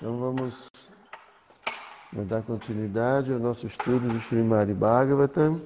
[0.00, 0.54] Então vamos
[2.28, 5.60] dar continuidade ao nosso estudo do Srimad Bhagavatam.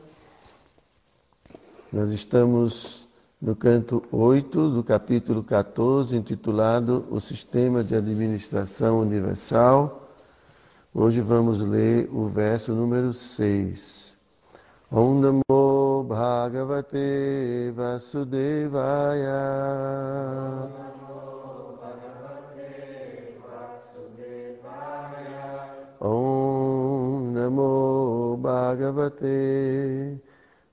[1.92, 3.06] Nós estamos
[3.38, 10.08] no canto 8 do capítulo 14, intitulado O Sistema de Administração Universal.
[10.94, 14.14] Hoje vamos ler o verso número 6.
[14.90, 19.32] Om Namo Bhagavate Vasudevaya.
[27.42, 30.20] Om Namo Bhagavate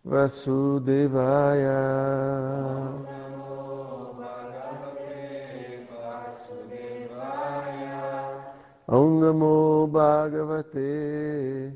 [0.06, 1.82] Vasudevaya.
[8.88, 11.74] Om Namo Bhagavate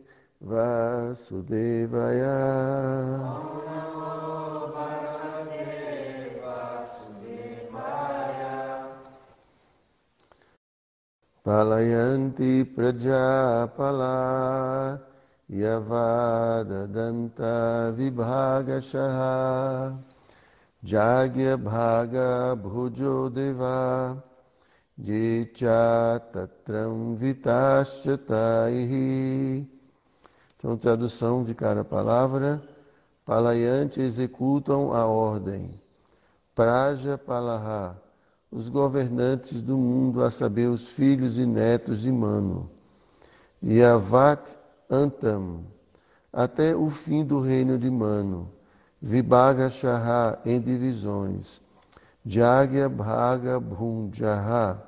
[11.43, 14.07] Palayanti Prajapala
[15.51, 17.11] Yavadadanta
[17.93, 19.99] Vibhagashaha
[20.85, 24.23] Jagya Bhaga Bhujo Deva
[24.97, 29.67] Jicha Tatram Vitashtaihi
[30.57, 32.61] Então, tradução de cada palavra.
[33.25, 35.77] Palayante executam a ordem.
[36.55, 38.01] Praja Palaha
[38.53, 42.69] os governantes do mundo, a saber, os filhos e netos de Mano.
[43.63, 44.55] Yavat
[44.87, 45.61] Antam,
[46.31, 48.47] até o fim do reino de Mano.
[49.01, 51.59] Vibhaga Shaha, em divisões.
[52.23, 54.81] Jagya Bhaga Bhunjaha,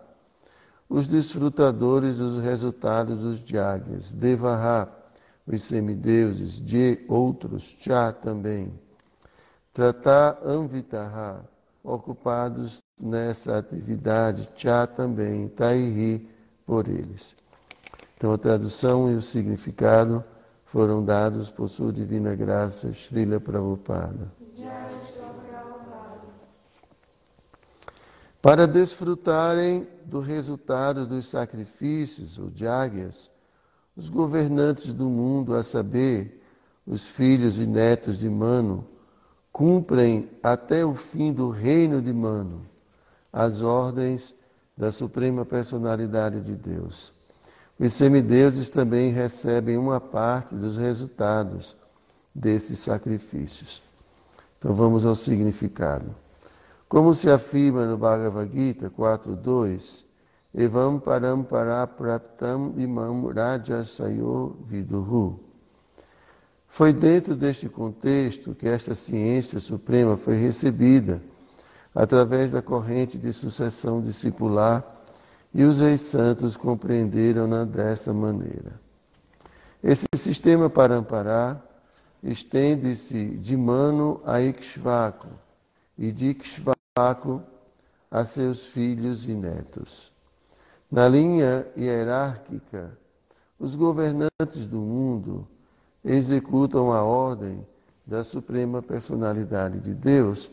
[0.87, 4.13] os desfrutadores dos resultados dos Jagyas.
[4.13, 4.87] Devaha,
[5.47, 6.63] os semideuses.
[6.63, 8.71] De outros, Cha também.
[9.73, 11.43] Tratá Anvitaha,
[11.85, 16.27] ocupados nessa atividade, Chá também, Tairi
[16.65, 17.35] por eles.
[18.17, 20.23] Então a tradução e o significado
[20.65, 24.27] foram dados por sua divina graça, Srila Prabhupada.
[28.41, 33.29] Para desfrutarem do resultado dos sacrifícios, ou jagyas,
[33.95, 36.43] os governantes do mundo, a saber,
[36.85, 38.85] os filhos e netos de Mano,
[39.55, 42.59] cumprem até o fim do reino de Mano
[43.31, 44.35] as ordens
[44.75, 47.13] da Suprema Personalidade de Deus.
[47.79, 51.73] Os semideuses também recebem uma parte dos resultados
[52.33, 53.81] desses sacrifícios.
[54.59, 56.13] Então vamos ao significado.
[56.89, 60.03] Como se afirma no Bhagavad Gita 4.2,
[60.53, 65.39] Evam param para praptam imam rajasayo viduhu.
[66.75, 71.21] Foi dentro deste contexto que esta ciência suprema foi recebida
[71.95, 74.83] através da corrente de sucessão discipular,
[75.53, 78.73] e os reis santos compreenderam-na dessa maneira.
[79.81, 81.65] Esse sistema para amparar
[82.21, 85.29] estende-se de Mano a Ikshvaku
[85.97, 87.41] e de Ikshvaku
[88.11, 90.11] a seus filhos e netos.
[90.91, 92.91] Na linha hierárquica,
[93.57, 95.47] os governantes do mundo
[96.05, 97.65] executam a ordem
[98.05, 100.49] da Suprema Personalidade de Deus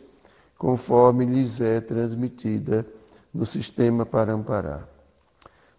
[0.56, 2.86] conforme lhes é transmitida
[3.32, 4.88] no sistema Paramparar.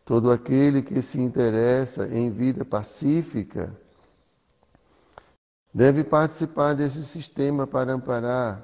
[0.06, 3.74] Todo aquele que se interessa em vida pacífica
[5.74, 8.64] deve participar desse sistema Paramparar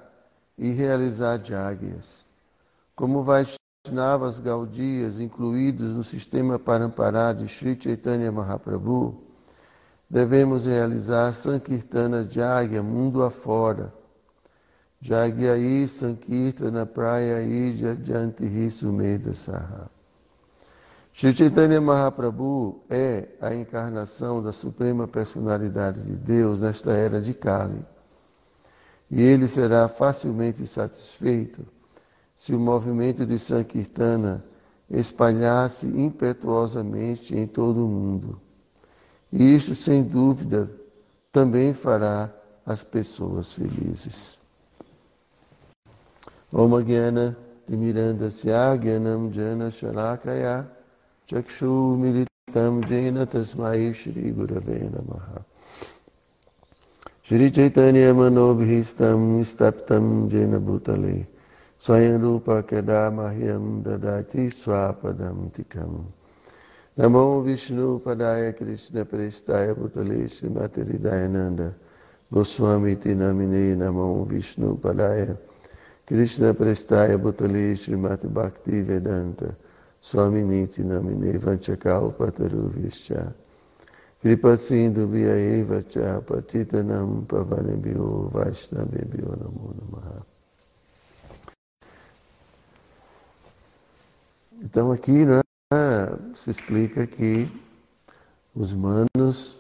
[0.58, 2.25] e realizar jáguias.
[2.96, 9.28] Como Vaishnavas Gaudias incluídos no sistema Paramparar de Sri Chaitanya Mahaprabhu,
[10.09, 13.94] devemos realizar Sankirtana Jagya mundo afora
[15.02, 19.90] Jagyai Sankirtana Praya Ija Jantihi Sumeda Saha.
[21.14, 27.81] Shri Chaitanya Mahaprabhu é a encarnação da Suprema Personalidade de Deus nesta era de Kali.
[29.12, 31.66] E ele será facilmente satisfeito
[32.36, 34.44] se o movimento de Sankirtana
[34.90, 38.39] espalhar-se impetuosamente em todo o mundo.
[39.31, 40.70] E isso, sem dúvida,
[41.31, 42.30] também fará
[42.66, 44.38] as pessoas felizes.
[46.52, 47.38] Om Gyana
[47.68, 50.66] Timirandasya Gyanam Jana Shalakaya
[51.28, 55.46] Chakshu Militam Jena Tasmai Shri Gurave Namaha
[57.22, 61.28] Shri Chaitanya Manobhistam Staptam Jena Bhutale
[61.80, 66.06] Swayam Rupa Kadamahyam Dadati Swapadam Tikam
[67.00, 71.74] Namo Vishnu Padaya Krishna Prestaya Bhutale Srimati Hridayananda.
[72.28, 75.34] Goswami Tinamine Namo Vishnu Padaya
[76.06, 79.56] Krishna Prestaya Bhutali Srimati Bhakti Vedanta.
[80.01, 83.34] Swaminiti namine vanchakaupataruvishcha
[84.22, 89.74] Kripasindubhyaeva cha patitanam pavanebhyo vaishnavebhyo namo
[95.71, 97.48] né, se explica que
[98.56, 99.56] os manos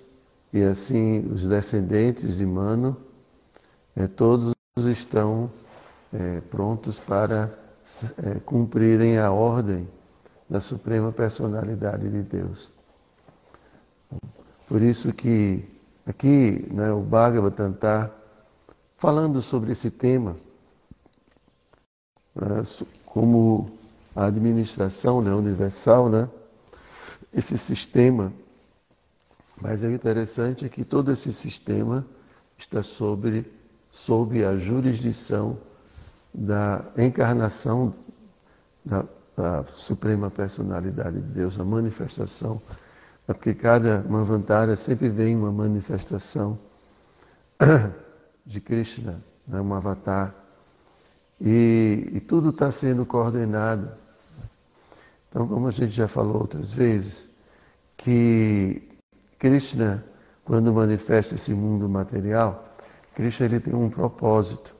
[0.51, 2.97] e assim os descendentes de Mano,
[3.95, 5.51] é, todos estão
[6.11, 7.53] é, prontos para
[8.23, 9.87] é, cumprirem a ordem
[10.49, 12.71] da Suprema Personalidade de Deus.
[14.67, 15.63] Por isso que
[16.07, 18.09] aqui né, o Bhagavatam está
[18.97, 20.35] falando sobre esse tema,
[22.33, 22.63] né,
[23.05, 23.78] como
[24.15, 26.27] a administração né, universal, né,
[27.33, 28.33] esse sistema.
[29.61, 32.05] Mas o interessante é que todo esse sistema
[32.57, 33.45] está sobre,
[33.91, 35.57] sob a jurisdição
[36.33, 37.93] da encarnação
[38.83, 42.61] da, da Suprema Personalidade de Deus, a manifestação.
[43.27, 46.57] É porque cada Manvantara sempre vem uma manifestação
[48.45, 50.33] de Krishna, né, um avatar.
[51.41, 53.89] E, e tudo está sendo coordenado.
[55.29, 57.27] Então, como a gente já falou outras vezes,
[57.97, 58.81] que
[59.37, 60.03] Krishna,
[60.43, 62.65] quando manifesta esse mundo material,
[63.13, 64.73] Krishna ele tem um propósito,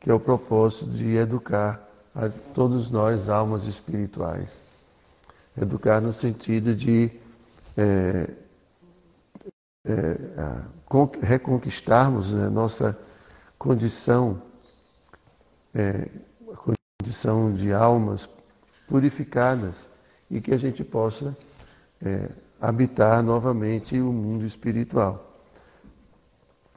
[0.00, 1.80] que é o propósito de educar
[2.14, 4.60] a todos nós, almas espirituais.
[5.60, 7.10] Educar no sentido de
[7.76, 8.28] é,
[9.86, 10.16] é,
[11.22, 12.96] reconquistarmos né, nossa
[13.58, 14.40] condição,
[15.76, 16.08] é,
[16.98, 18.28] condição de almas
[18.88, 19.86] purificadas
[20.30, 21.36] e que a gente possa
[22.02, 22.28] é,
[22.60, 25.22] habitar novamente o mundo espiritual.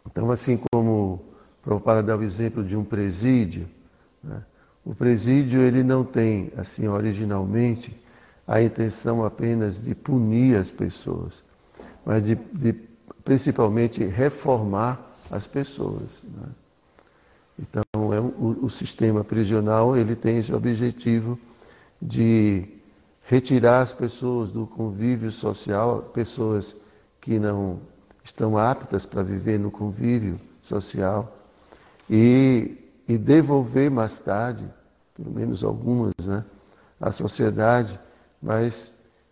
[0.05, 1.23] Então, assim como
[1.83, 3.67] para dar o exemplo de um presídio,
[4.23, 4.43] né,
[4.83, 7.95] o presídio ele não tem, assim, originalmente,
[8.47, 11.43] a intenção apenas de punir as pessoas,
[12.03, 12.73] mas de, de
[13.23, 14.99] principalmente reformar
[15.29, 16.09] as pessoas.
[16.23, 16.47] Né?
[18.19, 21.39] Então, é, o, o sistema prisional ele tem esse objetivo
[22.01, 22.65] de
[23.23, 26.75] retirar as pessoas do convívio social, pessoas
[27.21, 27.79] que não
[28.23, 31.33] estão aptas para viver no convívio social,
[32.09, 32.77] e,
[33.07, 34.65] e devolver mais tarde,
[35.15, 36.43] pelo menos algumas, né,
[36.99, 37.99] à sociedade,
[38.41, 38.91] mas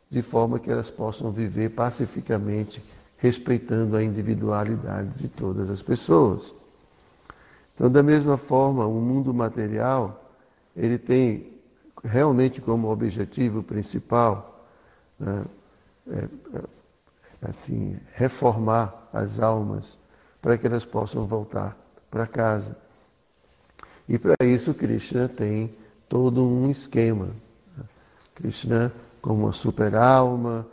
[0.09, 2.81] de forma que elas possam viver pacificamente,
[3.17, 6.53] respeitando a individualidade de todas as pessoas.
[7.77, 10.19] Então, da mesma forma, o mundo material,
[10.75, 11.53] ele tem
[12.03, 14.65] realmente como objetivo principal
[15.19, 15.45] né,
[16.09, 19.95] é, é, assim, reformar as almas
[20.41, 21.77] para que elas possam voltar
[22.09, 22.75] para casa.
[24.09, 25.69] E para isso Krishna tem
[26.09, 27.29] todo um esquema.
[28.33, 28.91] Krishna
[29.21, 30.65] como uma super-alma,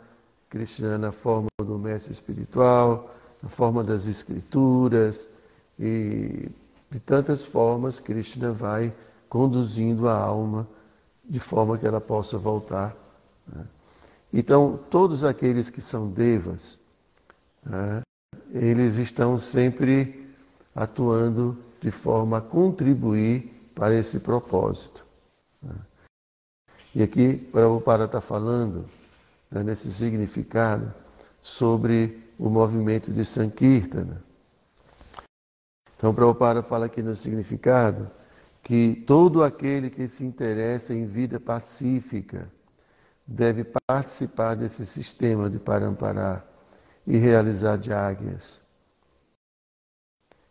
[0.49, 3.13] Krishna na forma do mestre espiritual,
[3.43, 5.27] na forma das escrituras,
[5.79, 6.49] e
[6.91, 8.93] de tantas formas Krishna vai
[9.29, 10.67] conduzindo a alma
[11.27, 12.95] de forma que ela possa voltar.
[13.47, 13.65] Né?
[14.33, 16.77] Então, todos aqueles que são devas,
[17.65, 18.01] né,
[18.51, 20.27] eles estão sempre
[20.75, 25.05] atuando de forma a contribuir para esse propósito.
[25.61, 25.75] Né?
[26.93, 28.85] E aqui Prabhupada está falando,
[29.51, 30.93] né, nesse significado,
[31.41, 34.24] sobre o movimento de Sankirtana.
[35.97, 38.09] Então, Prabhupada fala aqui no significado
[38.61, 42.49] que todo aquele que se interessa em vida pacífica
[43.25, 46.43] deve participar desse sistema de Parampará
[47.07, 48.59] e realizar diáguias.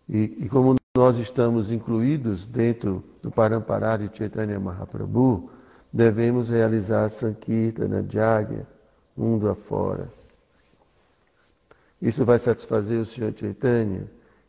[0.09, 5.51] E, e, como nós estamos incluídos dentro do Parampará de Chaitanya Mahaprabhu,
[5.93, 8.67] devemos realizar Sankirtana Jagya,
[9.17, 10.09] mundo afora.
[12.01, 14.07] Isso vai satisfazer o Senhor Chaitanya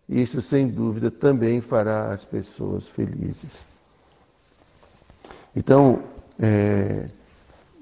[0.08, 3.66] isso, sem dúvida, também fará as pessoas felizes.
[5.56, 6.04] Então,
[6.40, 7.10] é,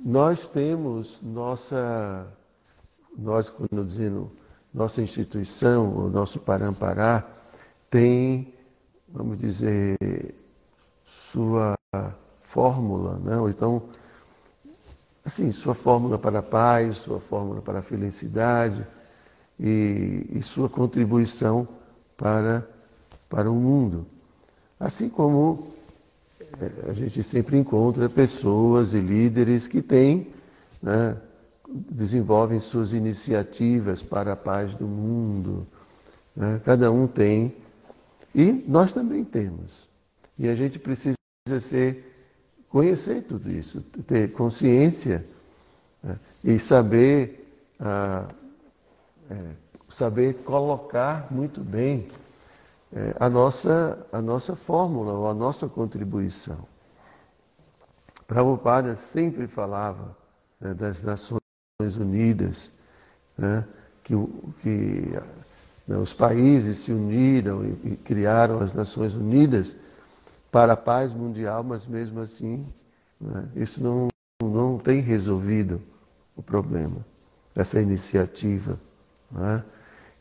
[0.03, 2.25] nós temos nossa,
[3.17, 4.31] nós, quando dizendo,
[4.73, 7.23] nossa instituição, o nosso Parampará,
[7.89, 8.53] tem,
[9.09, 9.97] vamos dizer,
[11.31, 11.75] sua
[12.43, 13.37] fórmula, né?
[13.37, 13.83] ou então,
[15.25, 18.85] assim, sua fórmula para a paz, sua fórmula para a felicidade
[19.59, 21.67] e, e sua contribuição
[22.17, 22.67] para,
[23.29, 24.05] para o mundo.
[24.79, 25.73] Assim como
[26.59, 30.27] é, a gente sempre encontra pessoas e líderes que têm,
[30.81, 31.17] né,
[31.67, 35.65] desenvolvem suas iniciativas para a paz do mundo.
[36.35, 36.61] Né?
[36.63, 37.53] Cada um tem.
[38.35, 39.87] E nós também temos.
[40.37, 41.15] E a gente precisa
[41.59, 42.11] ser
[42.69, 45.23] conhecer tudo isso, ter consciência
[46.03, 46.17] né?
[46.43, 47.47] e saber,
[47.79, 48.27] ah,
[49.29, 49.35] é,
[49.93, 52.07] saber colocar muito bem
[52.91, 56.57] é, a, nossa, a nossa fórmula ou a nossa contribuição.
[58.27, 60.15] Prabhupada sempre falava
[60.59, 61.41] né, das Nações
[61.97, 62.71] Unidas,
[63.37, 63.63] né,
[64.03, 64.13] que,
[64.61, 65.19] que
[65.87, 69.75] né, os países se uniram e, e criaram as Nações Unidas
[70.51, 72.65] para a paz mundial, mas mesmo assim
[73.19, 74.07] né, isso não,
[74.41, 75.81] não tem resolvido
[76.35, 76.97] o problema,
[77.55, 78.79] essa iniciativa.
[79.31, 79.63] Né?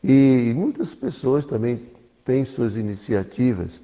[0.02, 1.88] E muitas pessoas também
[2.24, 3.80] têm suas iniciativas,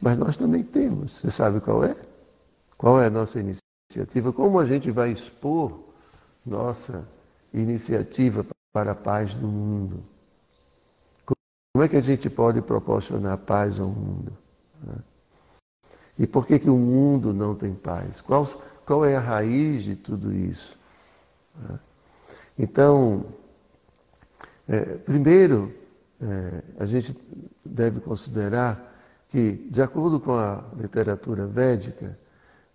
[0.00, 1.12] mas nós também temos.
[1.12, 1.96] Você sabe qual é?
[2.76, 4.32] Qual é a nossa iniciativa?
[4.32, 5.78] Como a gente vai expor
[6.44, 7.08] nossa
[7.54, 10.02] iniciativa para a paz do mundo?
[11.24, 14.32] Como é que a gente pode proporcionar paz ao mundo?
[16.18, 18.20] E por que, que o mundo não tem paz?
[18.20, 18.46] Qual,
[18.84, 20.76] qual é a raiz de tudo isso?
[22.58, 23.24] Então,
[24.68, 25.74] é, primeiro,
[26.20, 27.16] é, a gente
[27.64, 28.92] deve considerar
[29.28, 32.16] que, de acordo com a literatura védica,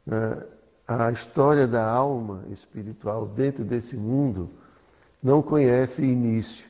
[0.05, 0.43] né,
[0.87, 4.49] a história da alma espiritual dentro desse mundo
[5.21, 6.65] não conhece início.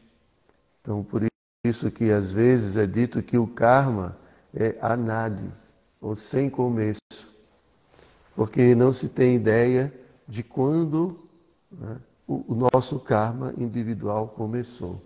[0.81, 1.25] Então, por
[1.65, 4.17] isso que às vezes é dito que o karma
[4.53, 5.49] é anadi,
[6.01, 6.99] ou sem começo,
[8.35, 9.93] porque não se tem ideia
[10.27, 11.19] de quando
[11.71, 11.97] né,
[12.27, 15.01] o, o nosso karma individual começou.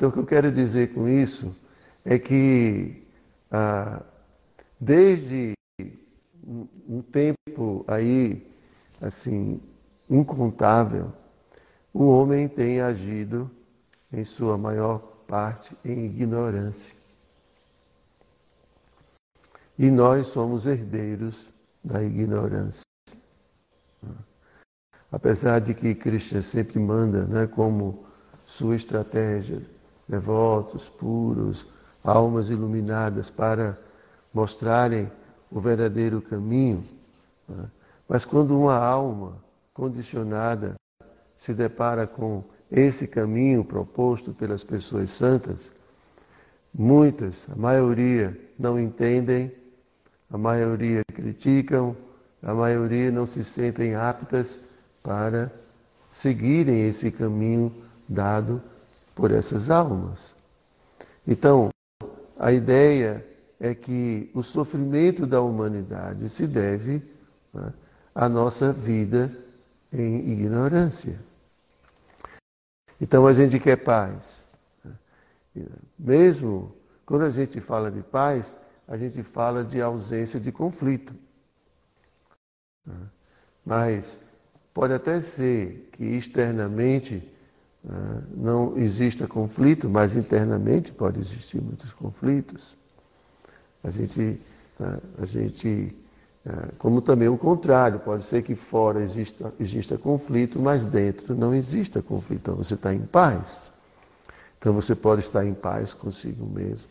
[0.00, 1.54] Então, o que eu quero dizer com isso
[2.06, 3.02] é que
[3.50, 4.02] ah,
[4.80, 5.52] desde
[6.88, 8.50] um, tempo aí,
[8.98, 9.60] assim,
[10.08, 11.12] incontável,
[11.92, 13.50] o homem tem agido,
[14.10, 16.96] em sua maior parte, em ignorância.
[19.78, 21.52] E nós somos herdeiros
[21.84, 22.80] da ignorância.
[25.12, 28.06] Apesar de que Krishna sempre manda né, como
[28.46, 29.60] sua estratégia
[30.10, 31.64] devotos, puros,
[32.02, 33.78] almas iluminadas para
[34.34, 35.10] mostrarem
[35.50, 36.84] o verdadeiro caminho.
[37.48, 37.64] Né?
[38.08, 39.36] Mas quando uma alma
[39.72, 40.74] condicionada
[41.36, 45.70] se depara com esse caminho proposto pelas pessoas santas,
[46.74, 49.52] muitas, a maioria, não entendem
[50.28, 51.96] a maioria criticam,
[52.42, 54.58] a maioria não se sentem aptas
[55.02, 55.52] para
[56.10, 57.72] seguirem esse caminho
[58.08, 58.60] dado
[59.20, 60.34] por essas almas.
[61.28, 61.68] Então,
[62.38, 63.22] a ideia
[63.60, 67.02] é que o sofrimento da humanidade se deve
[67.52, 67.70] né,
[68.14, 69.30] à nossa vida
[69.92, 71.18] em ignorância.
[72.98, 74.42] Então a gente quer paz.
[75.98, 76.74] Mesmo
[77.04, 78.56] quando a gente fala de paz,
[78.88, 81.14] a gente fala de ausência de conflito.
[83.66, 84.18] Mas
[84.72, 87.22] pode até ser que externamente
[88.36, 92.76] não exista conflito, mas internamente pode existir muitos conflitos.
[93.82, 94.40] A gente,
[95.18, 95.94] a gente
[96.78, 102.00] como também o contrário, pode ser que fora exista, exista conflito, mas dentro não exista
[102.00, 102.40] conflito.
[102.40, 103.60] Então você está em paz.
[104.58, 106.84] Então você pode estar em paz consigo mesmo,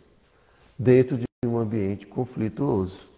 [0.77, 3.09] dentro de um ambiente conflituoso.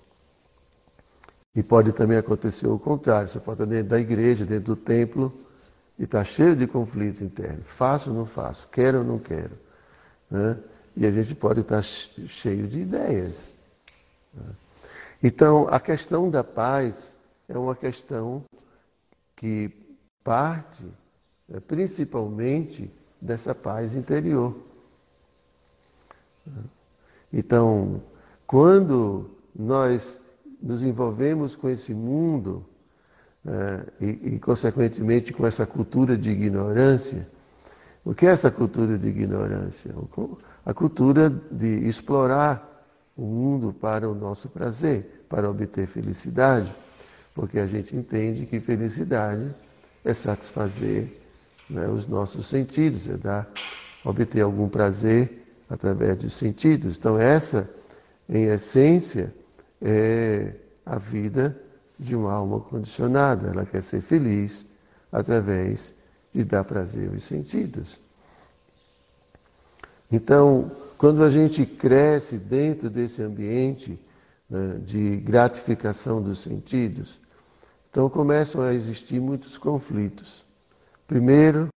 [1.54, 3.28] E pode também acontecer o contrário.
[3.28, 5.34] Você pode estar dentro da igreja, dentro do templo,
[6.02, 7.62] e está cheio de conflito interno.
[7.62, 8.68] Faço ou não faço?
[8.72, 9.52] Quero ou não quero?
[10.32, 10.58] Né?
[10.98, 13.36] E a gente pode estar cheio de ideias.
[14.34, 14.50] Né?
[15.22, 17.16] Então, a questão da paz
[17.48, 18.44] é uma questão
[19.36, 19.72] que
[20.24, 20.84] parte
[21.48, 22.90] né, principalmente
[23.22, 24.58] dessa paz interior.
[26.48, 26.64] Né?
[27.32, 28.02] Então,
[28.48, 30.20] quando nós
[30.60, 32.66] nos envolvemos com esse mundo
[34.00, 37.28] e, e, consequentemente, com essa cultura de ignorância,
[38.06, 39.94] o que é essa cultura de ignorância?
[40.66, 42.68] A cultura de explorar
[43.16, 46.74] o mundo para o nosso prazer, para obter felicidade,
[47.34, 49.50] porque a gente entende que felicidade
[50.04, 51.08] é satisfazer
[51.70, 53.48] né, os nossos sentidos, é dar,
[54.04, 56.98] obter algum prazer através dos sentidos.
[56.98, 57.70] Então, essa,
[58.28, 59.34] em essência,
[59.82, 60.54] é
[60.86, 61.56] a vida
[62.02, 63.50] de uma alma condicionada.
[63.50, 64.66] Ela quer ser feliz
[65.12, 65.94] através
[66.34, 68.00] de dar prazer aos sentidos.
[70.12, 74.00] Então, quando a gente cresce dentro desse ambiente
[74.50, 77.20] né, de gratificação dos sentidos,
[77.90, 80.44] então começam a existir muitos conflitos.
[81.08, 81.70] Primeiro,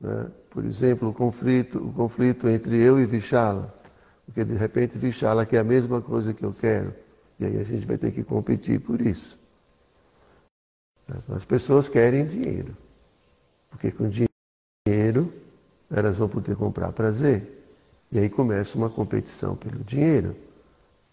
[0.00, 3.74] né, por exemplo, o conflito, o conflito entre eu e Vichala.
[4.26, 6.94] Porque de repente Vichala quer a mesma coisa que eu quero.
[7.38, 9.39] E aí a gente vai ter que competir por isso.
[11.34, 12.72] As pessoas querem dinheiro.
[13.70, 15.32] Porque com dinheiro
[15.90, 17.42] elas vão poder comprar prazer.
[18.12, 20.36] E aí começa uma competição pelo dinheiro,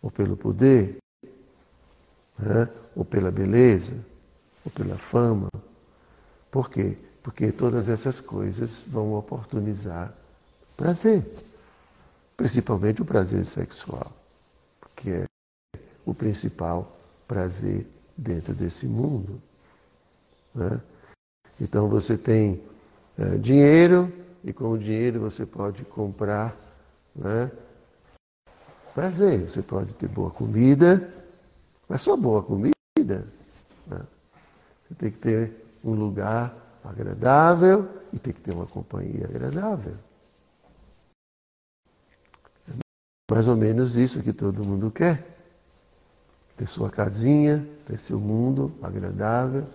[0.01, 0.97] ou pelo poder,
[2.39, 2.67] né?
[2.95, 3.93] ou pela beleza,
[4.65, 5.49] ou pela fama.
[6.51, 6.97] Por quê?
[7.21, 10.13] Porque todas essas coisas vão oportunizar
[10.75, 11.25] prazer,
[12.35, 14.11] principalmente o prazer sexual,
[14.95, 15.25] que é
[16.05, 16.95] o principal
[17.27, 17.85] prazer
[18.17, 19.41] dentro desse mundo.
[20.57, 20.81] Né?
[21.61, 22.59] Então você tem
[23.17, 24.11] é, dinheiro
[24.43, 26.55] e com o dinheiro você pode comprar
[27.15, 27.51] né,
[28.93, 29.47] prazer.
[29.47, 31.13] Você pode ter boa comida,
[31.87, 32.73] mas só boa comida.
[33.85, 34.01] Né?
[34.87, 35.51] Você tem que ter
[35.83, 39.93] um lugar agradável e tem que ter uma companhia agradável.
[43.29, 45.23] Mais ou menos isso que todo mundo quer.
[46.55, 49.67] Ter sua casinha, ter seu mundo agradável,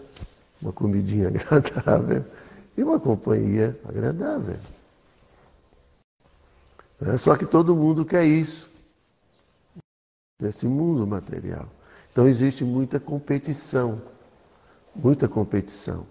[0.62, 2.24] uma comidinha agradável
[2.76, 4.56] e uma companhia agradável.
[7.00, 8.70] É, só que todo mundo quer isso,
[10.40, 11.68] nesse mundo material.
[12.12, 14.00] Então existe muita competição,
[14.94, 16.06] muita competição.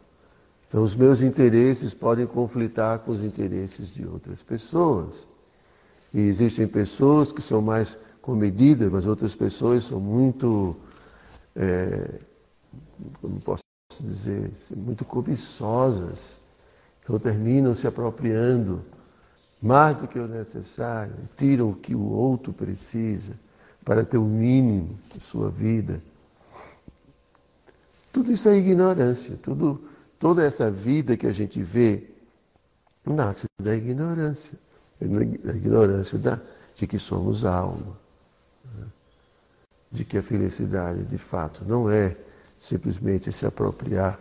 [0.68, 5.26] Então os meus interesses podem conflitar com os interesses de outras pessoas.
[6.14, 10.76] E existem pessoas que são mais comedidas, mas outras pessoas são muito,
[11.56, 12.20] é,
[13.22, 13.62] como posso
[14.02, 16.38] dizer, muito cobiçosas.
[17.04, 18.82] Então terminam se apropriando
[19.62, 23.34] mais do que o necessário, tiram o que o outro precisa
[23.86, 26.02] para ter o mínimo de sua vida.
[28.12, 29.38] Tudo isso é ignorância.
[29.42, 29.82] Tudo,
[30.20, 32.04] toda essa vida que a gente vê
[33.06, 34.58] nasce da ignorância.
[35.00, 36.40] Da ignorância da,
[36.76, 37.98] de que somos alma.
[38.78, 38.86] Né?
[39.92, 42.16] De que a felicidade, de fato, não é
[42.62, 44.20] simplesmente se apropriar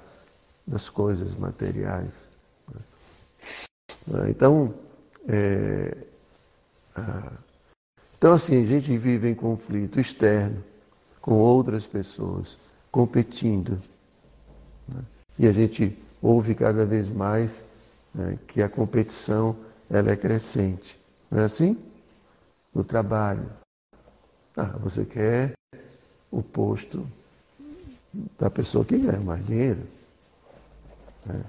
[0.67, 2.11] das coisas materiais.
[4.07, 4.31] Né?
[4.31, 4.75] Então,
[5.29, 5.95] é,
[6.97, 7.33] ah,
[8.17, 10.65] então, assim, a gente vive em conflito externo
[11.21, 12.57] com outras pessoas,
[12.91, 13.79] competindo.
[14.89, 15.03] Né?
[15.39, 17.63] E a gente ouve cada vez mais
[18.15, 19.55] né, que a competição
[19.91, 20.99] ela é crescente.
[21.31, 21.77] Não é assim?
[22.75, 23.51] No trabalho.
[24.57, 25.53] Ah, você quer
[26.31, 27.07] o posto
[28.39, 29.81] da pessoa que ganha mais dinheiro.
[31.25, 31.43] Né?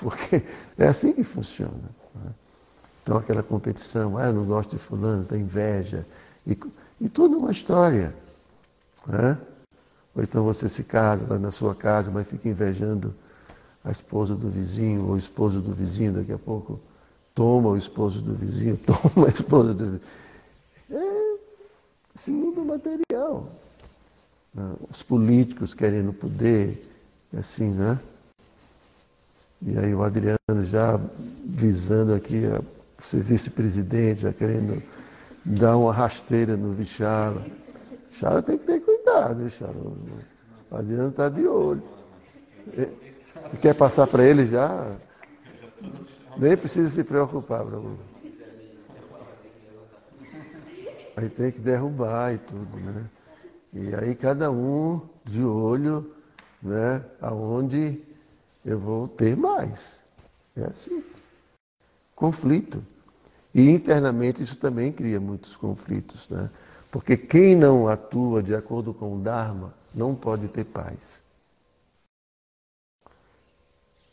[0.00, 0.42] Porque
[0.78, 1.90] é assim que funciona.
[2.14, 2.30] Né?
[3.02, 6.06] Então aquela competição, ah, não gosto de fulano, tem inveja.
[6.46, 6.58] E,
[7.00, 8.14] e tudo uma história.
[9.06, 9.38] Né?
[10.14, 13.14] Ou então você se casa, está na sua casa, mas fica invejando
[13.84, 16.80] a esposa do vizinho, ou o esposo do vizinho, daqui a pouco
[17.34, 20.00] toma o esposo do vizinho, toma a esposa do vizinho.
[20.90, 21.36] É
[22.16, 23.46] esse mundo material.
[24.56, 24.74] Né?
[24.90, 26.82] Os políticos querendo poder,
[27.36, 27.98] assim, né?
[29.60, 30.98] E aí o Adriano já
[31.44, 32.62] visando aqui a
[33.02, 34.82] ser vice-presidente, já querendo
[35.44, 37.44] dar uma rasteira no Vichala.
[38.10, 39.74] Vichala tem que ter cuidado, Vichala.
[40.70, 41.82] O Adriano está de olho.
[43.60, 44.96] Quer passar para ele já?
[46.36, 47.98] Nem precisa se preocupar, Bruno.
[51.16, 53.04] Aí tem que derrubar e tudo, né?
[53.78, 56.10] E aí cada um de olho,
[56.62, 58.00] né, aonde
[58.64, 60.00] eu vou ter mais.
[60.56, 61.04] É assim
[62.14, 62.82] conflito.
[63.54, 66.50] E internamente isso também cria muitos conflitos, né?
[66.90, 71.22] Porque quem não atua de acordo com o Dharma não pode ter paz.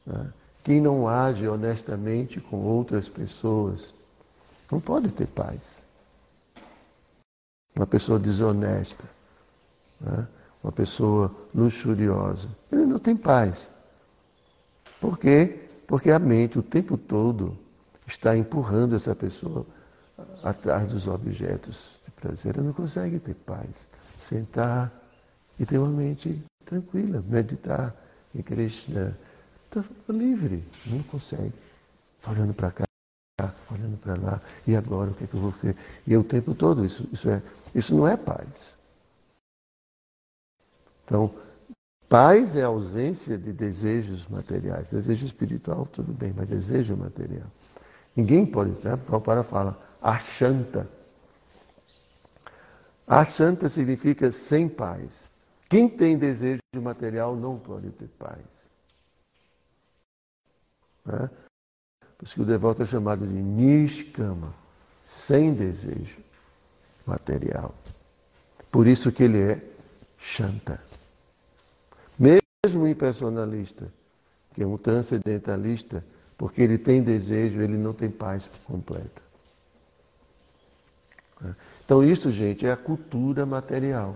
[0.06, 0.34] Né?
[0.65, 3.93] Quem não age honestamente com outras pessoas
[4.69, 5.82] não pode ter paz.
[7.76, 9.04] Uma pessoa desonesta,
[10.04, 10.28] né?
[10.63, 13.70] uma pessoa luxuriosa, ele não tem paz.
[15.00, 15.60] Por quê?
[15.88, 17.58] Porque a mente o tempo todo
[18.08, 19.66] está empurrando essa pessoa
[20.42, 22.56] atrás dos objetos de prazer.
[22.56, 23.70] Ela não consegue ter paz.
[24.18, 24.92] Sentar
[25.60, 27.94] e ter uma mente tranquila, meditar
[28.34, 29.18] em Krishna.
[29.66, 31.54] Está livre, não consegue.
[32.20, 32.86] Está olhando para cá,
[33.72, 34.42] olhando para lá.
[34.66, 35.76] E agora o que, é que eu vou fazer?
[36.08, 37.42] E o tempo todo isso, isso, é,
[37.76, 38.76] isso não é paz.
[41.06, 41.34] Então,
[42.08, 44.89] paz é ausência de desejos materiais.
[44.89, 47.48] Desejo espiritual, tudo bem, mas desejo material.
[48.16, 48.96] Ninguém pode, né?
[48.96, 50.88] Prabhupada fala, achanta.
[53.08, 55.30] Achanta significa sem paz.
[55.70, 58.39] Quem tem desejo material não pode ter paz.
[61.06, 61.30] Né?
[62.18, 64.54] Por isso que o devoto é chamado de nishkama,
[65.04, 66.20] sem desejo
[67.06, 67.74] material.
[68.72, 69.62] Por isso que ele é
[70.18, 70.80] shanta.
[72.17, 73.88] Mesmo impersonalista,
[74.54, 76.04] que é um transcendentalista,
[76.38, 79.21] porque ele tem desejo, ele não tem paz completa.
[81.86, 84.15] Então, isso, gente, é a cultura material.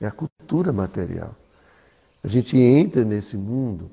[0.00, 1.34] É a cultura material.
[2.22, 3.90] A gente entra nesse mundo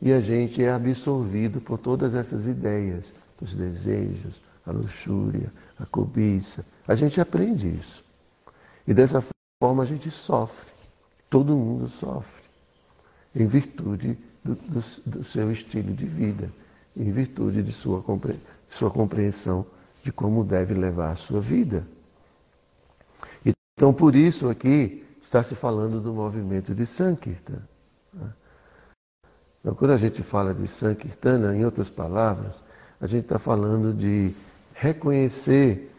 [0.00, 6.64] e a gente é absorvido por todas essas ideias, os desejos, a luxúria, a cobiça.
[6.86, 8.04] A gente aprende isso.
[8.86, 9.22] E dessa
[9.62, 10.77] forma a gente sofre.
[11.30, 12.42] Todo mundo sofre.
[13.34, 16.50] Em virtude do, do, do seu estilo de vida,
[16.96, 18.38] em virtude de sua, compre,
[18.68, 19.64] sua compreensão
[20.02, 21.86] de como deve levar a sua vida.
[23.78, 27.62] Então, por isso aqui está se falando do movimento de Sankirtan.
[29.60, 32.56] Então, quando a gente fala de Sankirtana, em outras palavras,
[33.00, 34.34] a gente está falando de
[34.74, 35.92] reconhecer,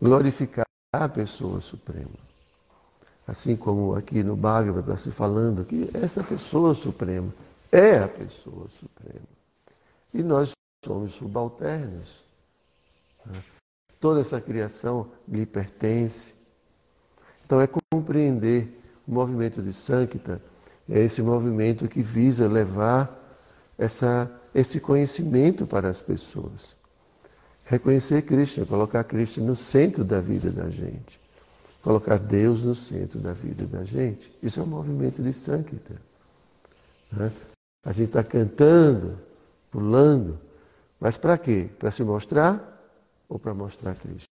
[0.00, 2.31] glorificar a pessoa suprema.
[3.32, 7.32] Assim como aqui no Bhagavad está se falando que essa pessoa suprema
[7.72, 9.26] é a pessoa suprema.
[10.12, 10.50] E nós
[10.84, 12.22] somos subalternos.
[13.24, 13.42] Né?
[13.98, 16.34] Toda essa criação lhe pertence.
[17.46, 20.38] Então é compreender o movimento de Sankta,
[20.86, 23.18] é esse movimento que visa levar
[23.78, 26.74] essa, esse conhecimento para as pessoas.
[27.64, 31.21] Reconhecer Krishna, colocar Krishna no centro da vida da gente.
[31.82, 34.32] Colocar Deus no centro da vida da gente.
[34.42, 35.94] Isso é um movimento de Sankita.
[37.10, 37.32] Né?
[37.84, 39.18] A gente está cantando,
[39.70, 40.38] pulando,
[41.00, 41.68] mas para quê?
[41.78, 42.80] Para se mostrar
[43.28, 44.26] ou para mostrar Krishna?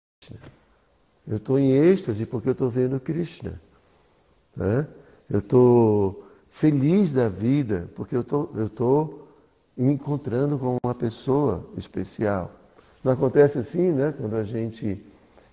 [1.26, 3.58] Eu estou em êxtase porque eu estou vendo Krishna.
[4.54, 4.86] Né?
[5.30, 9.28] Eu estou feliz da vida porque eu tô, estou
[9.76, 12.50] me encontrando com uma pessoa especial.
[13.02, 14.12] Não acontece assim, né?
[14.16, 15.00] Quando a gente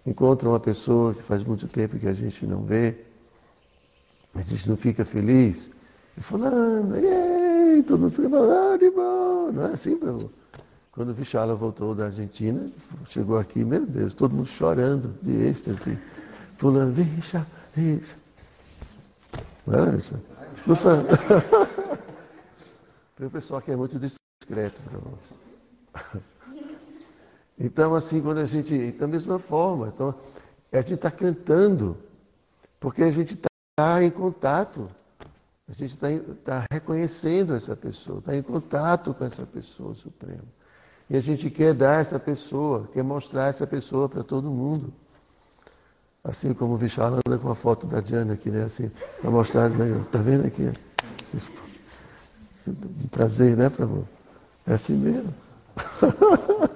[0.05, 2.95] encontra uma pessoa que faz muito tempo que a gente não vê,
[4.33, 5.69] a gente não fica feliz.
[6.17, 9.51] E fulano, ei, todo mundo fica falando, de bom.
[9.51, 10.31] Não é assim, meu?
[10.91, 12.69] Quando o Vichala voltou da Argentina,
[13.09, 15.97] chegou aqui, meu Deus, todo mundo chorando de êxtase.
[16.57, 18.25] Fulano, Vichala, Vichala.
[19.67, 20.13] Não era isso?
[20.65, 20.93] Não foi?
[23.17, 24.81] Tem um pessoal que é muito discreto.
[27.59, 28.91] Então, assim, quando a gente.
[28.93, 30.13] Da mesma forma, então,
[30.71, 31.97] a gente está cantando,
[32.79, 34.89] porque a gente está em contato.
[35.67, 36.07] A gente está
[36.43, 40.43] tá reconhecendo essa pessoa, está em contato com essa pessoa suprema.
[41.09, 44.93] E a gente quer dar essa pessoa, quer mostrar essa pessoa para todo mundo.
[46.23, 48.63] Assim como o Vichala anda com a foto da Diana aqui, né?
[48.63, 48.91] Assim,
[49.21, 50.03] para mostrar, né?
[50.11, 50.71] Tá vendo aqui?
[52.67, 53.87] Um prazer, né, para
[54.67, 55.33] É assim mesmo.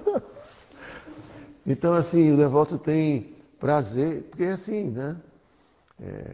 [1.70, 5.16] então, assim, o devoto tem prazer, porque é assim, né?
[6.02, 6.24] É,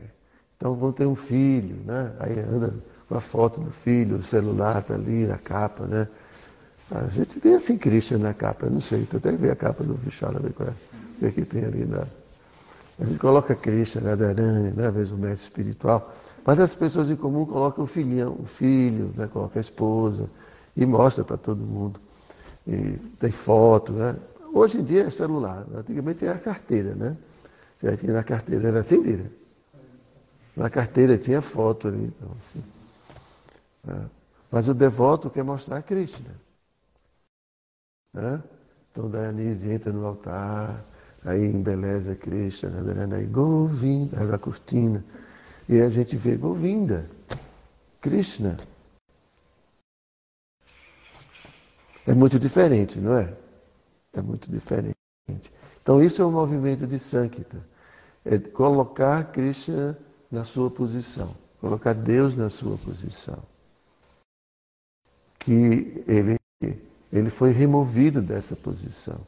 [0.57, 2.13] então vão ter um filho, né?
[2.21, 2.73] Aí anda
[3.09, 6.09] com a foto do filho, o celular está ali na capa, né?
[6.91, 9.83] A gente tem assim Christian na capa, eu não sei, tu até ver a capa
[9.83, 10.73] do Vichala, ver qual é,
[11.25, 12.07] o é que tem ali na.
[12.99, 17.17] A gente coloca Krishna, Radharani, né, às vezes o mestre espiritual, mas as pessoas em
[17.17, 20.31] comum colocam o filhão, o filho, né, coloca a esposa
[20.77, 22.01] e mostra para todo mundo.
[22.67, 24.17] E tem foto, né?
[24.57, 27.15] Hoje em dia é celular, antigamente era a carteira, né?
[27.83, 29.31] Já tinha na carteira, era assim, Dira?
[30.57, 32.65] Na carteira tinha foto ali, então, assim.
[33.87, 34.07] É.
[34.51, 36.31] Mas o devoto quer mostrar Krishna.
[38.15, 38.43] Né?
[38.91, 40.83] Então Dayanise entra no altar,
[41.23, 43.15] aí embeleza Krishna, né?
[43.15, 45.05] aí Govinda, abre a cortina.
[45.69, 47.05] E a gente vê Govinda,
[48.01, 48.59] Krishna.
[52.07, 53.46] É muito diferente, não é?
[54.17, 54.97] É muito diferente.
[55.83, 57.59] Então isso é o um movimento de Sankita.
[58.25, 59.97] É colocar Krishna
[60.31, 61.33] na sua posição.
[61.61, 63.39] Colocar Deus na sua posição.
[65.39, 66.37] Que ele
[67.13, 69.19] ele foi removido dessa posição.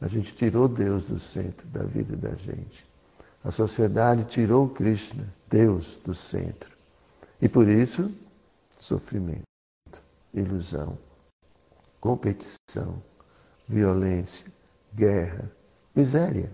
[0.00, 2.84] A gente tirou Deus do centro da vida da gente.
[3.44, 6.70] A sociedade tirou Krishna, Deus, do centro.
[7.40, 8.10] E por isso,
[8.80, 9.44] sofrimento,
[10.32, 10.98] ilusão,
[12.04, 13.02] competição,
[13.66, 14.46] violência,
[14.92, 15.50] guerra,
[15.96, 16.52] miséria.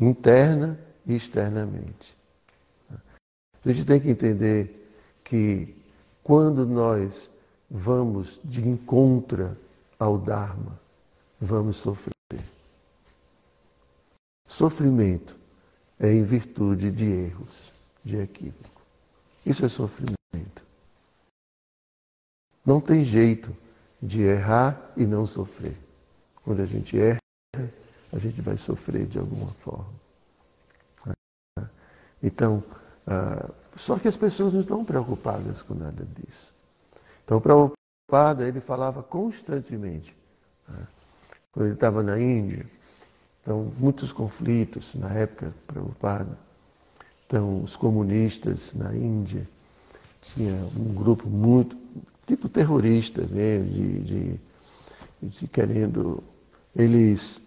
[0.00, 2.16] Interna e externamente.
[2.90, 4.88] A gente tem que entender
[5.22, 5.76] que
[6.24, 7.28] quando nós
[7.70, 9.58] vamos de encontro
[9.98, 10.80] ao Dharma,
[11.38, 12.14] vamos sofrer.
[14.48, 15.36] Sofrimento
[16.00, 17.70] é em virtude de erros,
[18.02, 18.80] de equívoco.
[19.44, 20.71] Isso é sofrimento.
[22.64, 23.54] Não tem jeito
[24.00, 25.76] de errar e não sofrer.
[26.44, 27.18] Quando a gente erra,
[28.12, 29.86] a gente vai sofrer de alguma forma.
[32.22, 32.62] Então,
[33.06, 36.52] ah, só que as pessoas não estão preocupadas com nada disso.
[37.24, 40.14] Então, o Prabhupada, ele falava constantemente.
[40.68, 40.86] Né?
[41.50, 42.64] Quando ele estava na Índia,
[43.42, 46.38] então, muitos conflitos na época Prabhupada.
[47.26, 49.48] Então, os comunistas na Índia,
[50.22, 51.76] tinha um grupo muito,
[52.26, 54.40] tipo terrorista mesmo, de, de,
[55.22, 56.22] de querendo.
[56.74, 57.40] Eles,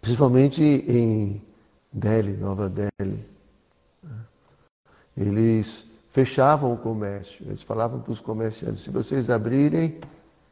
[0.00, 1.42] principalmente em
[1.92, 3.24] Delhi, Nova Delhi,
[5.16, 7.44] eles fechavam o comércio.
[7.46, 10.00] Eles falavam para os comerciantes: se vocês abrirem,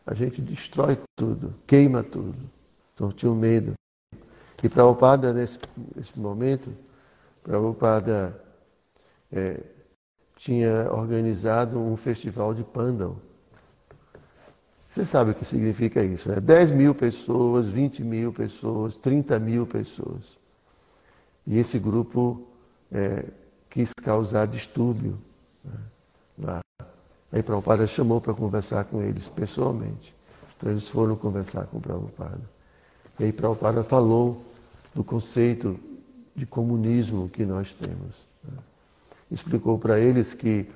[0.06, 2.34] a gente destrói tudo, queima tudo.
[2.94, 3.72] Então tinham medo.
[4.62, 5.58] E Prabhupada, nesse,
[5.96, 6.72] nesse momento,
[7.42, 8.40] Prabhupada
[9.32, 9.60] é,
[10.42, 13.16] tinha organizado um festival de Pandal.
[14.90, 16.40] Você sabe o que significa isso, né?
[16.40, 20.36] 10 mil pessoas, 20 mil pessoas, 30 mil pessoas.
[21.46, 22.42] E esse grupo
[22.90, 23.24] é,
[23.70, 25.16] quis causar distúrbio
[25.64, 25.78] né,
[26.38, 26.60] lá.
[27.32, 30.12] Aí Prabhupada chamou para conversar com eles pessoalmente.
[30.56, 32.42] Então eles foram conversar com Prabhupada.
[33.18, 34.44] E aí Prabhupada falou
[34.92, 35.78] do conceito
[36.34, 38.31] de comunismo que nós temos.
[39.32, 40.68] Explicou para eles que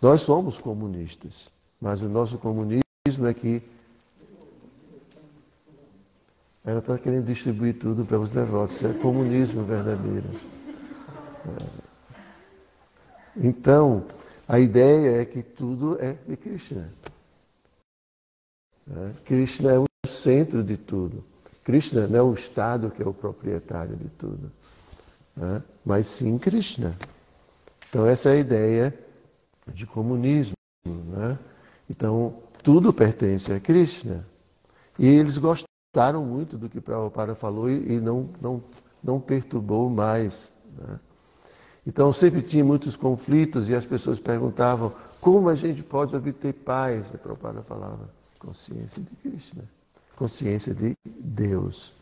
[0.00, 3.60] nós somos comunistas, mas o nosso comunismo é que
[6.64, 8.76] ela está querendo distribuir tudo para os devotos.
[8.76, 10.28] Isso é comunismo verdadeiro.
[11.46, 11.86] É.
[13.36, 14.04] Então,
[14.48, 16.88] a ideia é que tudo é de Krishna.
[18.88, 21.24] É, Krishna é o centro de tudo.
[21.64, 24.52] Krishna não é o Estado que é o proprietário de tudo,
[25.36, 25.60] né?
[25.84, 26.94] mas sim Krishna.
[27.96, 28.94] Então, essa é a ideia
[29.68, 30.52] de comunismo.
[30.84, 31.38] Né?
[31.88, 34.22] Então, tudo pertence a Krishna.
[34.98, 38.62] E eles gostaram muito do que Prabhupada falou e, não, não,
[39.02, 40.52] não perturbou mais.
[40.76, 41.00] Né?
[41.86, 47.06] Então sempre tinha muitos conflitos e as pessoas perguntavam como a gente pode obter paz.
[47.14, 49.64] A Prabhupada falava, consciência de Krishna,
[50.14, 51.94] consciência de Deus.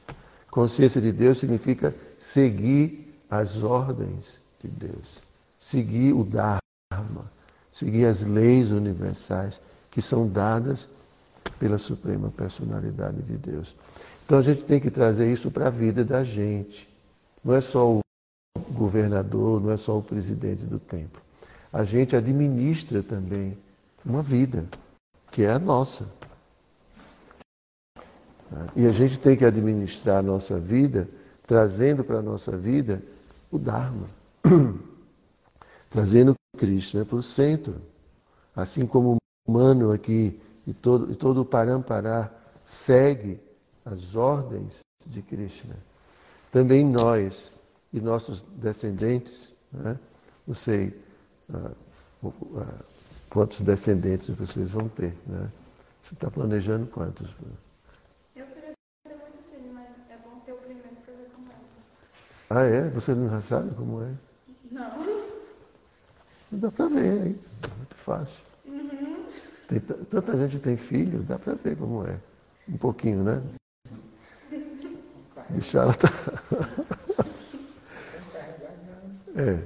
[0.51, 5.23] Consciência de Deus significa seguir as ordens de Deus,
[5.71, 7.25] seguir o Dharma,
[7.73, 10.89] seguir as leis universais que são dadas
[11.59, 13.75] pela Suprema Personalidade de Deus.
[14.27, 16.89] Então a gente tem que trazer isso para a vida da gente.
[17.45, 18.01] Não é só o
[18.71, 21.21] governador, não é só o presidente do templo.
[21.73, 23.57] A gente administra também
[24.05, 24.65] uma vida,
[25.31, 26.05] que é a nossa.
[28.77, 31.09] E a gente tem que administrar a nossa vida,
[31.47, 33.03] trazendo para a nossa vida
[33.51, 34.07] o Dharma.
[35.95, 37.77] trazendo Cristo né, para o centro.
[38.55, 39.17] Assim como o
[39.49, 42.33] humano aqui e todo, e todo o Parampará
[42.65, 43.39] segue
[43.85, 45.77] as ordens de Krishna.
[46.51, 47.53] Também nós
[47.93, 49.97] e nossos descendentes, né?
[50.45, 51.01] não sei
[51.53, 51.71] ah,
[52.25, 52.85] ah,
[53.31, 55.15] quantos descendentes vocês vão ter.
[55.27, 55.49] Né?
[56.03, 57.29] Você está planejando quantos?
[58.35, 58.73] Eu queria
[59.05, 61.55] ter muitos filhos, mas é bom ter o primeiro para ver como é.
[62.51, 62.89] Ah, é?
[62.91, 64.13] Você não sabe como é?
[64.73, 65.04] Não.
[66.55, 67.39] Dá para ver, hein?
[67.79, 68.35] Muito fácil.
[68.67, 69.25] Uhum.
[69.69, 72.17] Tem, tanta gente tem filho, dá para ver como é.
[72.69, 73.43] Um pouquinho, né?
[75.51, 76.09] Deixa tá...
[79.37, 79.59] É.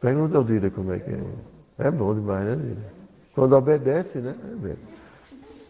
[0.00, 1.86] Pergunta ao Dira como é que é.
[1.86, 2.92] É bom demais, né, Dira?
[3.34, 4.34] Quando obedece, né?
[4.42, 4.96] É mesmo.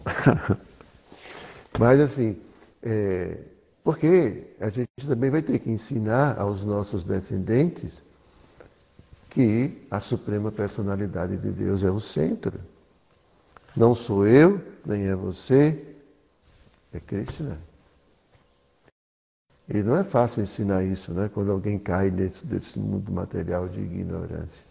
[1.78, 2.36] Mas assim,
[2.82, 3.38] é,
[3.84, 8.02] porque a gente também vai ter que ensinar aos nossos descendentes
[9.37, 12.59] que a suprema personalidade de Deus é o centro.
[13.77, 15.94] Não sou eu, nem é você,
[16.90, 17.59] é Krishna.
[19.68, 21.29] E não é fácil ensinar isso, né?
[21.35, 24.62] Quando alguém cai dentro desse mundo material de ignorância.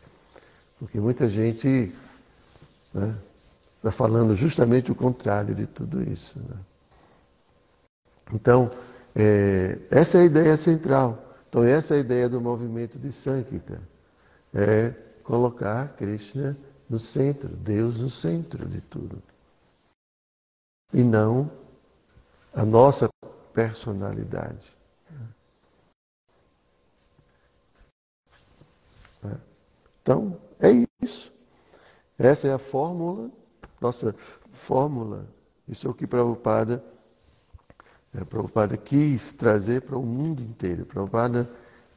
[0.79, 1.93] Porque muita gente
[2.87, 3.15] está né,
[3.83, 6.39] tá falando justamente o contrário de tudo isso.
[6.39, 6.55] Né?
[8.33, 8.71] Então,
[9.15, 11.23] é, essa é a ideia central.
[11.49, 13.79] Então, essa é a ideia do movimento de Sankita.
[14.55, 14.91] É
[15.23, 16.55] colocar Krishna
[16.89, 19.21] no centro, Deus no centro de tudo.
[20.93, 21.51] E não
[22.53, 23.09] a nossa
[23.53, 24.75] personalidade.
[30.05, 31.33] Então, é isso.
[32.15, 33.31] Essa é a fórmula,
[33.81, 34.15] nossa
[34.53, 35.25] fórmula.
[35.67, 36.83] Isso é o que Prabhupada,
[38.13, 40.85] é, Prabhupada quis trazer para o mundo inteiro.
[40.85, 41.49] Prabhupada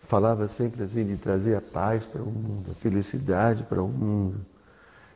[0.09, 4.41] falava sempre assim de trazer a paz para o mundo, a felicidade para o mundo.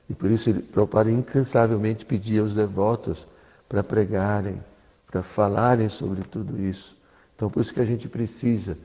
[0.09, 3.26] E por isso ele, Prabhupada incansavelmente pedia aos devotos
[3.68, 4.62] para pregarem,
[5.11, 6.94] para falarem sobre tudo isso.
[7.35, 8.76] Então por isso que a gente precisa,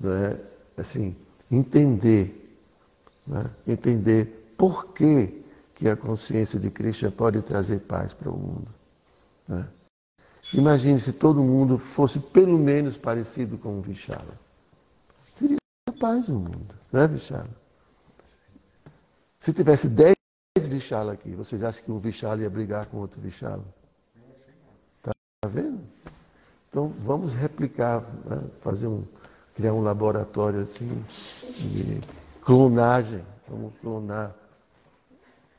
[0.00, 0.36] não é,
[0.76, 1.14] assim,
[1.48, 2.60] entender,
[3.24, 3.46] né?
[3.66, 5.42] entender por que,
[5.76, 8.68] que a consciência de Krishna pode trazer paz para o mundo.
[9.46, 9.64] Né?
[10.54, 14.41] Imagine se todo mundo fosse pelo menos parecido com o Vishala.
[16.02, 17.48] Paz no mundo, não é Vishala?
[19.38, 20.16] Se tivesse dez
[20.58, 23.62] Vishala aqui, vocês acham que um Vishala ia brigar com outro Vishala?
[24.98, 25.12] Está
[25.46, 25.78] vendo?
[26.68, 28.42] Então vamos replicar, né?
[28.62, 29.04] fazer um,
[29.54, 31.04] criar um laboratório assim
[31.54, 32.00] de
[32.40, 33.22] clonagem.
[33.48, 34.34] Vamos clonar.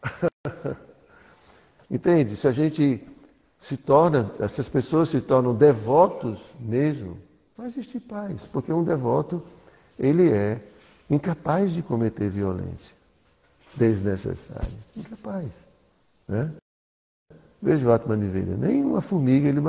[1.90, 2.36] Entende?
[2.36, 3.02] Se a gente
[3.58, 7.18] se torna, essas pessoas se tornam devotos mesmo,
[7.58, 9.42] não existe paz, porque um devoto,
[10.00, 10.60] ele é
[11.10, 12.96] incapaz de cometer violência
[13.76, 14.72] desnecessária.
[14.96, 15.52] Incapaz.
[16.28, 16.52] Né?
[17.62, 19.62] Veja o Atmaniveda, nem uma formiga ele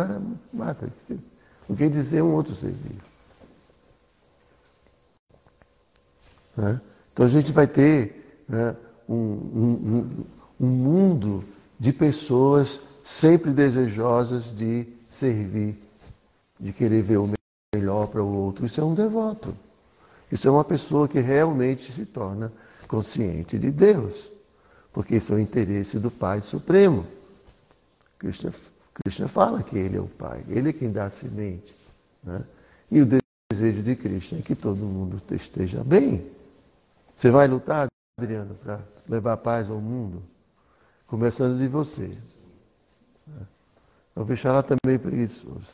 [0.53, 0.89] mata.
[1.69, 3.05] O que dizer um outro ser vivo.
[6.57, 6.81] Né?
[7.13, 8.75] Então a gente vai ter né,
[9.09, 10.25] um, um,
[10.61, 11.45] um mundo
[11.79, 15.77] de pessoas sempre desejosas de servir,
[16.59, 17.31] de querer ver o
[17.75, 18.67] melhor para o outro.
[18.67, 19.55] Isso é um devoto.
[20.35, 22.53] Isso é uma pessoa que realmente se torna
[22.89, 24.33] consciente de Deus,
[24.93, 27.07] porque isso é o interesse do Pai Supremo.
[28.19, 28.53] Krishna,
[28.93, 31.77] Krishna fala que Ele é o Pai, Ele é quem dá a semente.
[32.21, 32.43] Né?
[32.91, 33.07] E o
[33.49, 36.29] desejo de Krishna é que todo mundo esteja bem.
[37.15, 37.87] Você vai lutar,
[38.19, 40.21] Adriano, para levar paz ao mundo?
[41.07, 42.11] Começando de você.
[44.17, 45.73] O Bichala também é preguiçoso.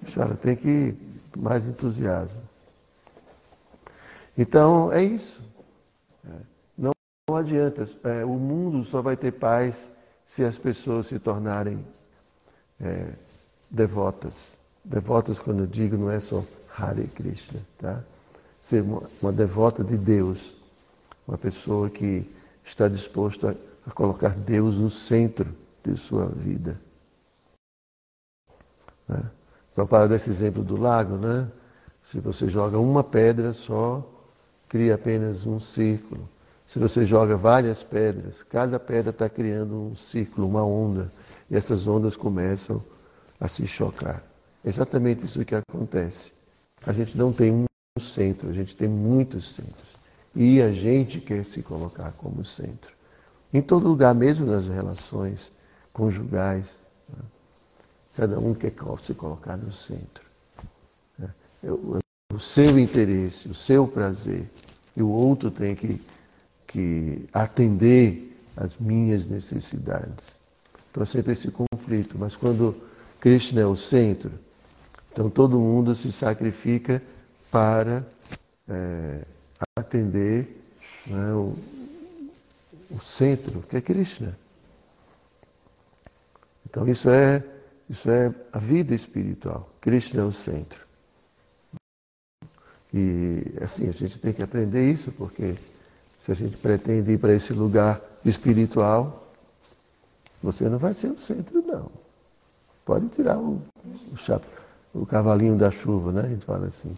[0.00, 0.94] Bichala tem que
[1.36, 2.49] mais entusiasmo.
[4.40, 5.38] Então, é isso.
[6.26, 6.32] É.
[6.78, 6.92] Não,
[7.28, 7.86] não adianta.
[8.02, 9.90] É, o mundo só vai ter paz
[10.24, 11.84] se as pessoas se tornarem
[12.80, 13.10] é,
[13.70, 14.56] devotas.
[14.82, 16.42] Devotas, quando eu digo, não é só
[16.74, 18.00] Hare Krishna, tá?
[18.64, 20.54] Ser uma, uma devota de Deus.
[21.28, 22.24] Uma pessoa que
[22.64, 26.80] está disposta a, a colocar Deus no centro de sua vida.
[29.06, 29.22] Né?
[29.74, 31.46] Para desse exemplo do lago, né?
[32.02, 34.02] Se você joga uma pedra só,
[34.70, 36.26] cria apenas um círculo.
[36.64, 41.12] Se você joga várias pedras, cada pedra está criando um círculo, uma onda,
[41.50, 42.80] e essas ondas começam
[43.40, 44.22] a se chocar.
[44.64, 46.32] É exatamente isso que acontece.
[46.86, 49.90] A gente não tem um centro, a gente tem muitos centros.
[50.36, 52.92] E a gente quer se colocar como centro.
[53.52, 55.50] Em todo lugar, mesmo nas relações
[55.92, 56.66] conjugais,
[57.08, 57.24] né?
[58.16, 58.72] cada um quer
[59.04, 60.22] se colocar no centro.
[61.18, 61.28] Né?
[62.32, 64.44] O seu interesse, o seu prazer,
[64.96, 66.00] e o outro tem que,
[66.66, 70.14] que atender às minhas necessidades.
[70.90, 72.16] Então é sempre esse conflito.
[72.18, 72.76] Mas quando
[73.20, 74.30] Krishna é o centro,
[75.12, 77.02] então todo mundo se sacrifica
[77.50, 78.06] para
[78.68, 79.20] é,
[79.76, 80.62] atender
[81.06, 81.56] né, o,
[82.90, 84.36] o centro, que é Krishna.
[86.68, 87.42] Então isso é,
[87.88, 89.68] isso é a vida espiritual.
[89.80, 90.89] Krishna é o centro.
[92.92, 95.54] E assim, a gente tem que aprender isso, porque
[96.22, 99.28] se a gente pretende ir para esse lugar espiritual,
[100.42, 101.90] você não vai ser o centro, não.
[102.84, 106.22] Pode tirar o, o, o cavalinho da chuva, né?
[106.22, 106.96] A gente fala assim.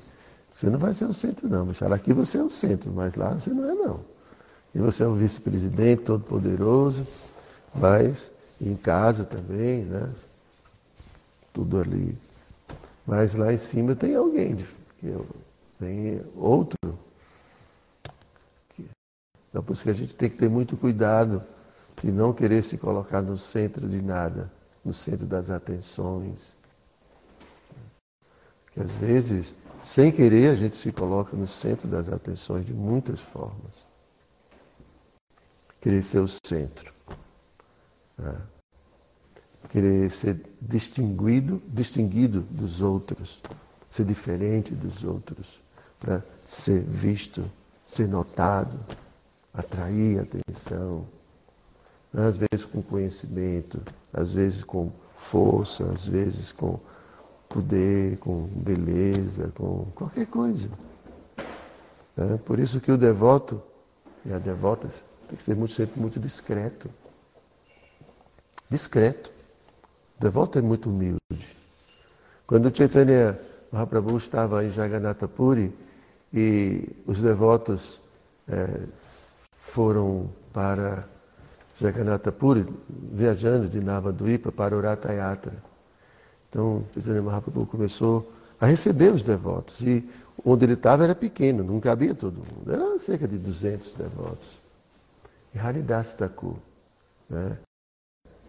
[0.54, 1.66] Você não vai ser o centro, não.
[1.66, 1.92] Michel.
[1.92, 4.00] Aqui você é o centro, mas lá você não é, não.
[4.74, 7.06] E você é o vice-presidente todo-poderoso,
[7.74, 10.08] mas em casa também, né?
[11.52, 12.16] Tudo ali.
[13.06, 14.64] Mas lá em cima tem alguém,
[15.82, 16.78] tem outro.
[19.50, 21.42] Então por isso que a gente tem que ter muito cuidado
[22.00, 24.50] de não querer se colocar no centro de nada,
[24.84, 26.54] no centro das atenções.
[28.72, 33.20] Que às vezes, sem querer, a gente se coloca no centro das atenções de muitas
[33.20, 33.82] formas.
[35.80, 36.92] Querer ser o centro.
[38.16, 38.40] Né?
[39.68, 43.42] Querer ser distinguido, distinguido dos outros,
[43.90, 45.61] ser diferente dos outros,
[46.02, 47.44] para ser visto,
[47.86, 48.76] ser notado,
[49.54, 51.06] atrair atenção.
[52.12, 53.80] Às vezes com conhecimento,
[54.12, 56.78] às vezes com força, às vezes com
[57.48, 60.68] poder, com beleza, com qualquer coisa.
[62.18, 63.62] É, por isso que o devoto
[64.26, 64.88] e a devota
[65.28, 66.90] tem que ser muito, sempre muito discreto
[68.72, 69.30] discreto.
[70.18, 71.18] O devoto é muito humilde.
[72.46, 73.38] Quando o Chaitanya
[73.70, 75.72] Mahaprabhu estava em Jagannatha Puri
[76.32, 78.00] e os devotos
[78.48, 78.86] é,
[79.68, 81.04] foram para
[81.80, 85.52] Jagannatha Puri, viajando de Navaduipa para Urata Yatra.
[86.48, 88.30] Então, Chaitanya Mahaprabhu começou
[88.60, 89.80] a receber os devotos.
[89.80, 90.08] E
[90.44, 92.72] onde ele estava era pequeno, não cabia todo mundo.
[92.72, 94.48] Era cerca de 200 devotos.
[95.54, 96.56] E Haridas Thakur,
[97.28, 97.56] né?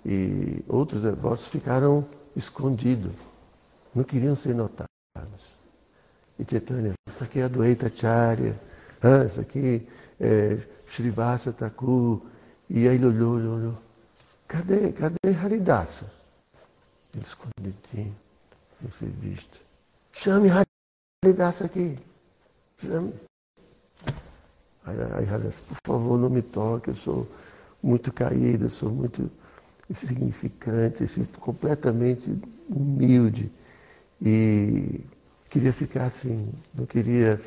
[0.05, 2.05] E outros devotos ficaram
[2.35, 3.13] escondidos,
[3.95, 4.87] não queriam ser notados.
[6.39, 8.55] E Chaitanya, isso aqui é a Dueita Charya,
[9.01, 9.87] ah, isso aqui
[10.19, 10.57] é
[10.89, 12.21] Srivasa Thakur.
[12.69, 13.77] E aí ele olhou, olhou,
[14.47, 16.05] cadê, cadê Haridasa?
[17.13, 18.15] Ele escondidinho,
[18.81, 19.59] não ser visto.
[20.13, 20.49] Chame
[21.23, 21.97] Haridasa aqui.
[22.81, 23.13] Chame.
[24.85, 27.29] Aí, aí Haridasa, por favor, não me toque, eu sou
[27.81, 29.29] muito caído, eu sou muito
[29.89, 32.33] insignificante, assim, completamente
[32.69, 33.51] humilde.
[34.21, 35.01] E
[35.53, 37.39] queria ficar assim, não queria.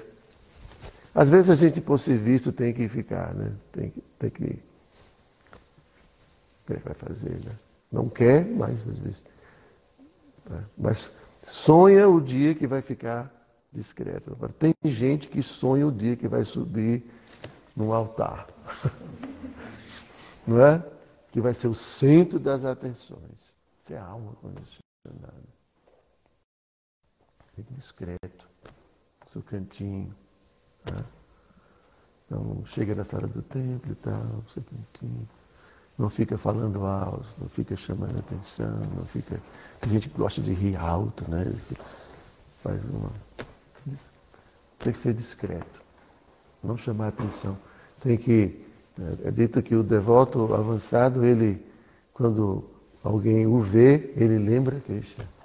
[1.15, 3.53] Às vezes a gente, por ser visto, tem que ficar, né?
[3.73, 4.01] Tem que.
[4.19, 4.45] Tem que...
[6.63, 7.53] O que é vai fazer, né?
[7.91, 9.23] Não quer, mas às vezes.
[10.49, 10.65] Né?
[10.79, 11.11] Mas
[11.47, 13.31] sonha o dia que vai ficar
[13.73, 14.33] discreto.
[14.33, 17.05] Agora, tem gente que sonha o dia que vai subir
[17.77, 18.47] num altar.
[20.47, 20.83] Não é?
[21.37, 23.55] que vai ser o centro das atenções.
[23.83, 25.56] Isso é alma condicionada.
[27.57, 28.47] Fique discreto,
[29.33, 30.15] seu cantinho.
[30.85, 31.03] Tá?
[32.27, 35.27] Então, chega na sala do templo e tal, seu cantinho.
[35.99, 39.41] Não fica falando alto, não fica chamando atenção, não fica.
[39.81, 41.51] Tem gente que gosta de rir alto, né?
[42.63, 43.11] Faz uma.
[44.79, 45.81] Tem que ser discreto.
[46.63, 47.57] Não chamar atenção.
[48.03, 48.67] Tem que
[49.25, 51.63] é dito que o devoto avançado, ele,
[52.15, 52.65] quando
[53.03, 55.36] alguém o vê, ele lembra Krishna.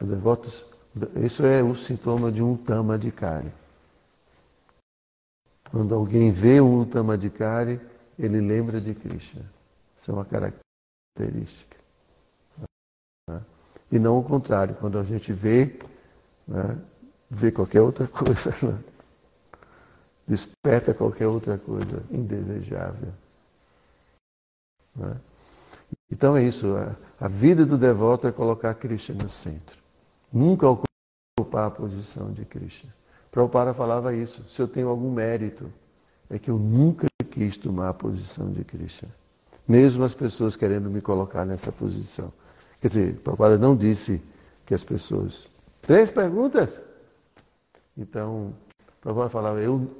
[0.00, 0.48] O devoto,
[1.24, 3.50] isso é o sintoma de um tamadikari.
[5.70, 7.80] Quando alguém vê um tamadikari,
[8.18, 9.44] ele lembra de Krishna.
[9.98, 11.76] Isso é uma característica.
[13.90, 15.78] E não o contrário, quando a gente vê,
[16.46, 16.78] né,
[17.30, 18.54] vê qualquer outra coisa.
[18.62, 18.78] Né?
[20.28, 23.08] desperta qualquer outra coisa indesejável.
[25.00, 25.16] É?
[26.10, 29.78] Então é isso, a, a, vida do devoto é colocar Krishna no centro.
[30.32, 32.92] Nunca ocupar a posição de Krishna.
[33.30, 35.70] Prabhupada falava isso, se eu tenho algum mérito,
[36.30, 39.08] é que eu nunca quis tomar a posição de Krishna.
[39.66, 42.32] Mesmo as pessoas querendo me colocar nessa posição.
[42.80, 44.20] Quer dizer, Prabhupada não disse
[44.66, 45.46] que as pessoas.
[45.82, 46.80] Três perguntas?
[47.96, 48.52] Então,
[49.00, 49.90] Prabhupada falava, eu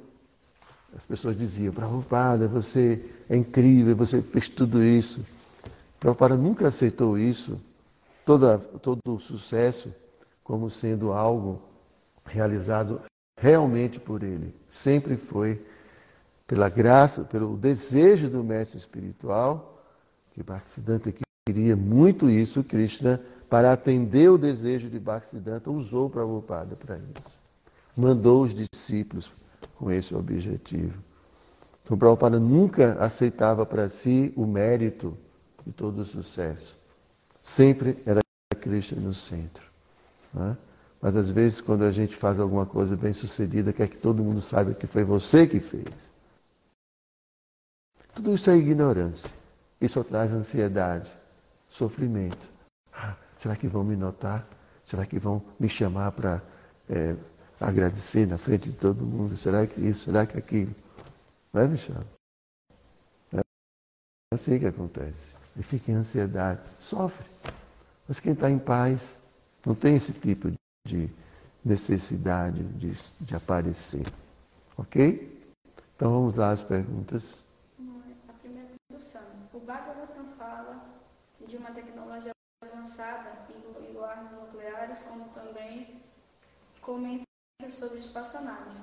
[0.95, 5.23] as pessoas diziam, Prabhupada, você é incrível, você fez tudo isso.
[5.99, 7.59] Prabhupada nunca aceitou isso,
[8.25, 9.93] toda, todo o sucesso,
[10.49, 11.61] como sendo algo
[12.25, 12.99] realizado
[13.39, 14.51] realmente por ele.
[14.67, 15.63] Sempre foi
[16.47, 19.79] pela graça, pelo desejo do mestre espiritual,
[20.33, 21.13] que Bhaktisiddhanta
[21.45, 27.39] queria muito isso, Krishna, para atender o desejo de Bhaktisiddhanta, usou Prabhupada para isso.
[27.95, 29.31] Mandou os discípulos
[29.75, 30.97] com esse objetivo.
[31.83, 35.15] Então, Prabhupada nunca aceitava para si o mérito
[35.63, 36.75] de todo o sucesso.
[37.39, 38.21] Sempre era
[38.59, 39.68] Krishna no centro.
[40.35, 40.55] É?
[41.01, 44.41] Mas às vezes, quando a gente faz alguma coisa bem sucedida, quer que todo mundo
[44.41, 46.11] saiba que foi você que fez.
[48.13, 49.29] Tudo isso é ignorância.
[49.79, 51.09] Isso traz ansiedade,
[51.69, 52.49] sofrimento.
[52.93, 54.45] Ah, será que vão me notar?
[54.85, 56.41] Será que vão me chamar para
[56.89, 57.15] é,
[57.59, 59.37] agradecer na frente de todo mundo.
[59.37, 60.05] Será que isso?
[60.05, 60.73] Será que aquilo?
[61.53, 62.03] Não é, Michel?
[63.33, 63.41] É
[64.33, 65.33] assim que acontece.
[65.57, 67.25] E fica em ansiedade, sofre.
[68.07, 69.19] Mas quem está em paz
[69.65, 70.51] não tem esse tipo
[70.85, 71.09] de
[71.63, 74.05] necessidade de, de aparecer.
[74.77, 75.37] Ok?
[75.95, 77.39] Então vamos lá as perguntas.
[78.29, 79.19] A primeira é do Sam.
[79.53, 80.81] O Bhagavatam fala
[81.45, 82.31] de uma tecnologia
[82.63, 85.87] avançada, incluindo armas nucleares, como também
[86.81, 87.25] comenta
[87.69, 88.75] sobre espaçonaves.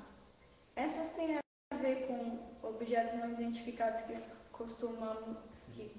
[0.74, 4.22] Essas têm a ver com objetos não identificados que
[4.52, 5.36] costumam,
[5.74, 5.90] que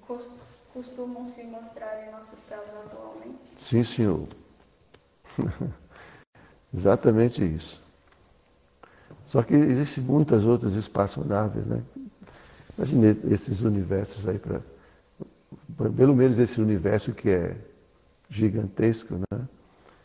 [0.72, 3.38] costumam se mostrar em nossos céus atualmente?
[3.56, 4.28] Sim, senhor.
[6.74, 7.80] Exatamente isso.
[9.28, 11.82] Só que existem muitas outras espaçonaves, né?
[12.76, 14.60] Imagine esses universos aí para.
[15.96, 17.56] Pelo menos esse universo que é
[18.30, 19.40] gigantesco, né?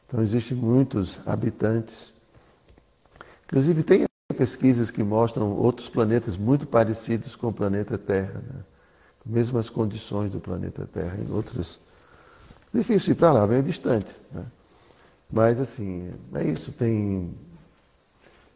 [0.07, 2.13] Então existem muitos habitantes
[3.53, 4.05] Inclusive, tem
[4.35, 8.61] pesquisas que mostram outros planetas muito parecidos com o planeta Terra, né?
[9.23, 11.77] mesmas condições do planeta Terra, em outros.
[12.73, 14.07] Difícil ir para lá, bem distante.
[14.31, 14.43] Né?
[15.33, 16.71] Mas, assim, é isso.
[16.71, 17.35] Tem.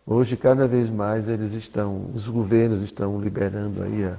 [0.05, 4.15] Hoje, cada vez mais, eles estão, os governos estão liberando aí a,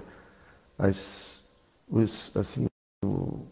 [0.77, 1.41] as,
[1.89, 2.67] os, assim,
[3.05, 3.47] o,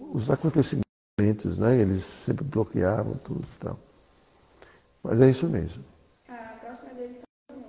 [0.00, 1.76] os acontecimentos, né?
[1.76, 3.78] Eles sempre bloqueavam tudo e tal.
[5.04, 5.84] Mas é isso mesmo.
[6.28, 7.64] A próxima dele também.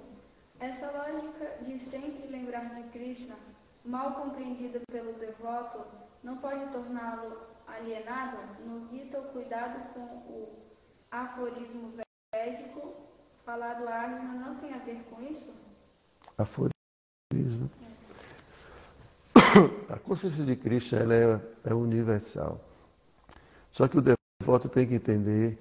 [0.60, 3.36] Essa lógica de sempre lembrar de Krishna,
[3.86, 5.86] mal compreendida pelo devoto,
[6.24, 7.38] não pode torná-lo
[7.68, 8.38] alienado?
[8.66, 8.90] No
[9.32, 10.69] cuidado com o
[11.12, 11.94] aforismo
[12.34, 12.94] védico
[13.46, 15.50] falado a Arjuna não tem a ver com isso?
[16.38, 17.70] Aforismo.
[19.90, 21.42] A consciência de Krishna ela é,
[21.72, 22.62] é universal.
[23.72, 24.04] Só que o
[24.42, 25.58] devoto tem que entender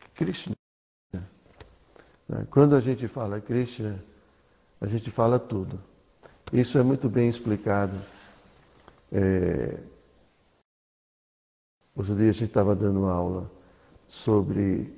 [0.00, 0.54] que Krishna.
[1.12, 2.46] Né?
[2.50, 4.02] Quando a gente fala Krishna,
[4.80, 5.78] a gente fala tudo.
[6.52, 8.00] Isso é muito bem explicado.
[9.12, 9.78] É...
[11.94, 13.57] Outro dia a gente estava dando aula
[14.08, 14.92] sobre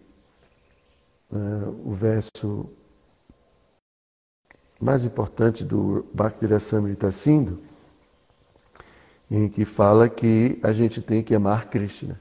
[1.31, 2.69] uh, o verso
[4.81, 7.59] mais importante do Bhakti Rasamrita Sindhu,
[9.31, 12.19] em que fala que a gente tem que amar Krishna.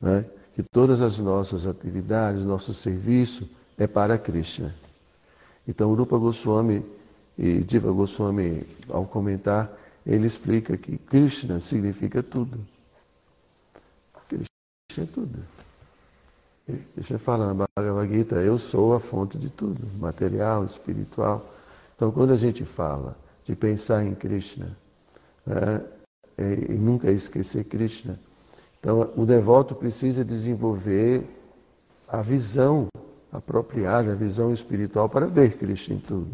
[0.00, 0.24] Né?
[0.54, 3.48] Que todas as nossas atividades, nosso serviço
[3.78, 4.74] é para Krishna.
[5.66, 6.84] Então, Rupa Goswami
[7.38, 9.70] e Diva Goswami, ao comentar,
[10.04, 12.58] ele explica que Krishna significa tudo.
[14.28, 15.57] Krishna é tudo.
[16.94, 21.54] Krishna fala na Bhagavad Gita, eu sou a fonte de tudo, material, espiritual.
[21.96, 23.16] Então, quando a gente fala
[23.46, 24.76] de pensar em Krishna
[25.46, 25.80] né,
[26.38, 28.18] e nunca esquecer Krishna,
[28.78, 31.22] então o devoto precisa desenvolver
[32.06, 32.88] a visão
[33.32, 36.28] apropriada, a visão espiritual para ver Krishna em tudo.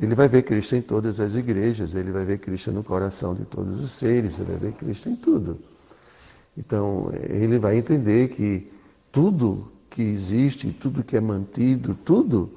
[0.00, 3.46] Ele vai ver Krishna em todas as igrejas, ele vai ver Krishna no coração de
[3.46, 5.58] todos os seres, ele vai ver Krishna em tudo.
[6.58, 8.70] Então, ele vai entender que
[9.12, 12.50] tudo que existe, tudo que é mantido, tudo,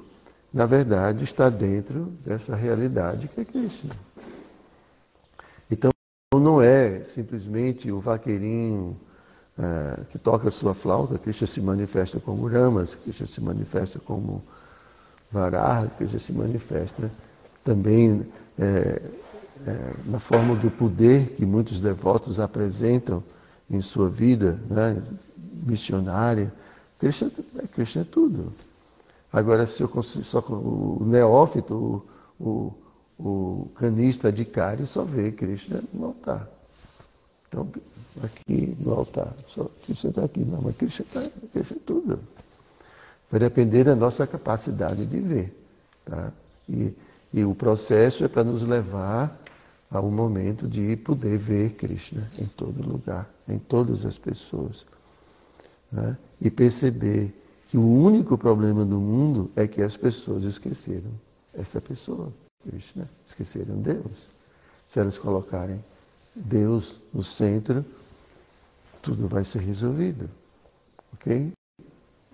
[0.52, 3.94] na verdade, está dentro dessa realidade que é Krishna.
[5.70, 5.90] Então,
[6.34, 8.96] não é simplesmente o vaqueirinho
[9.58, 14.42] é, que toca a sua flauta, Krishna se manifesta como Ramas, Krishna se manifesta como
[15.30, 17.10] Varaha, Krishna se manifesta
[17.64, 18.26] também
[18.58, 19.02] é,
[19.66, 23.22] é, na forma do poder que muitos devotos apresentam
[23.70, 25.02] em sua vida, né?
[25.66, 26.52] Missionária.
[26.98, 28.52] Krishna, é, Krishna é tudo.
[29.32, 32.02] Agora, se eu consigo, só o neófito,
[32.40, 32.72] o,
[33.18, 36.48] o, canista de Kari só vê Krishna no altar.
[37.48, 37.68] Então,
[38.22, 41.20] aqui no altar, só Krishna está aqui, não, mas Krishna está
[41.52, 42.18] Krishna é tudo.
[43.30, 45.52] Vai depender da nossa capacidade de ver.
[46.04, 46.32] Tá?
[46.68, 46.94] E,
[47.32, 49.36] e o processo é para nos levar
[49.90, 54.86] a um momento de poder ver Krishna em todo lugar, em todas as pessoas
[55.94, 56.18] né?
[56.40, 57.32] e perceber
[57.68, 61.10] que o único problema do mundo é que as pessoas esqueceram
[61.54, 62.32] essa pessoa,
[62.62, 64.26] Krishna, esqueceram Deus.
[64.88, 65.82] Se elas colocarem
[66.34, 67.84] Deus no centro,
[69.00, 70.28] tudo vai ser resolvido.
[71.14, 71.52] Ok?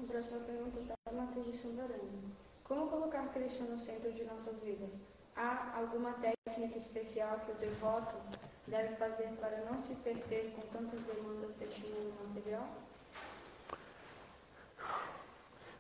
[0.09, 1.61] Próxima pergunta da Matheus de.
[2.65, 4.91] Como colocar Krishna no centro de nossas vidas?
[5.37, 8.17] Há alguma técnica especial que o devoto
[8.67, 12.67] deve fazer para não se perder com tantas demandas deste mundo material?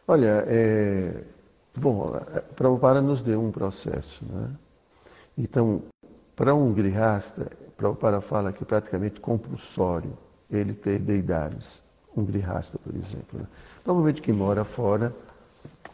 [0.07, 1.23] Olha, é,
[1.77, 2.13] bom,
[2.57, 4.25] Prabhupada nos deu um processo.
[4.25, 4.51] Né?
[5.39, 5.83] Então,
[6.37, 10.13] para um grihasta, Prabhupada fala que é praticamente compulsório
[10.51, 11.81] ele ter deidades.
[12.17, 13.39] Um grihasta, por exemplo.
[13.39, 13.47] Né?
[13.87, 15.15] Normalmente quem mora fora,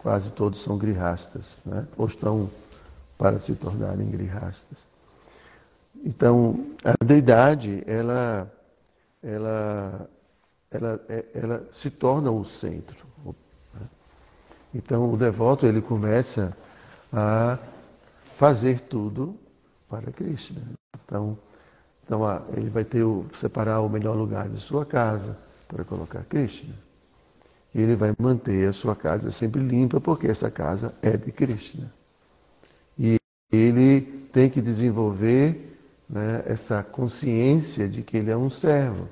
[0.03, 1.87] quase todos são grihastas, né?
[1.97, 2.51] ou estão
[3.19, 4.87] para se tornarem grihastas.
[6.05, 8.51] Então, a deidade, ela,
[9.23, 10.09] ela,
[10.71, 13.06] ela, ela, ela se torna o centro.
[14.77, 16.55] Então o devoto ele começa
[17.11, 17.59] a
[18.37, 19.35] fazer tudo
[19.89, 20.61] para Krishna.
[21.05, 21.39] Então,
[22.05, 22.21] então
[22.55, 26.75] ele vai ter o, separar o melhor lugar de sua casa para colocar Krishna.
[27.75, 31.91] E ele vai manter a sua casa sempre limpa, porque essa casa é de Krishna.
[32.99, 33.17] E
[33.51, 39.09] ele tem que desenvolver né, essa consciência de que ele é um servo.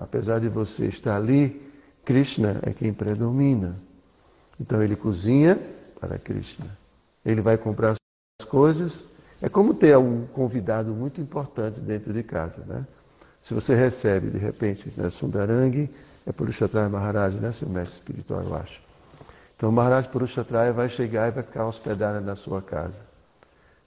[0.00, 1.70] Apesar de você estar ali,
[2.04, 3.76] Krishna é quem predomina.
[4.60, 5.58] Então ele cozinha
[5.98, 6.66] para Krishna.
[7.24, 7.92] Ele vai comprar
[8.40, 9.02] as coisas.
[9.40, 12.84] É como ter um convidado muito importante dentro de casa, né?
[13.42, 15.88] Se você recebe, de repente, né, Sundarangi,
[16.26, 18.78] é Purushatraya Maharaj, né, seu mestre espiritual, eu acho.
[19.56, 23.00] Então, Maharaj Purushatraya vai chegar e vai ficar hospedado na sua casa.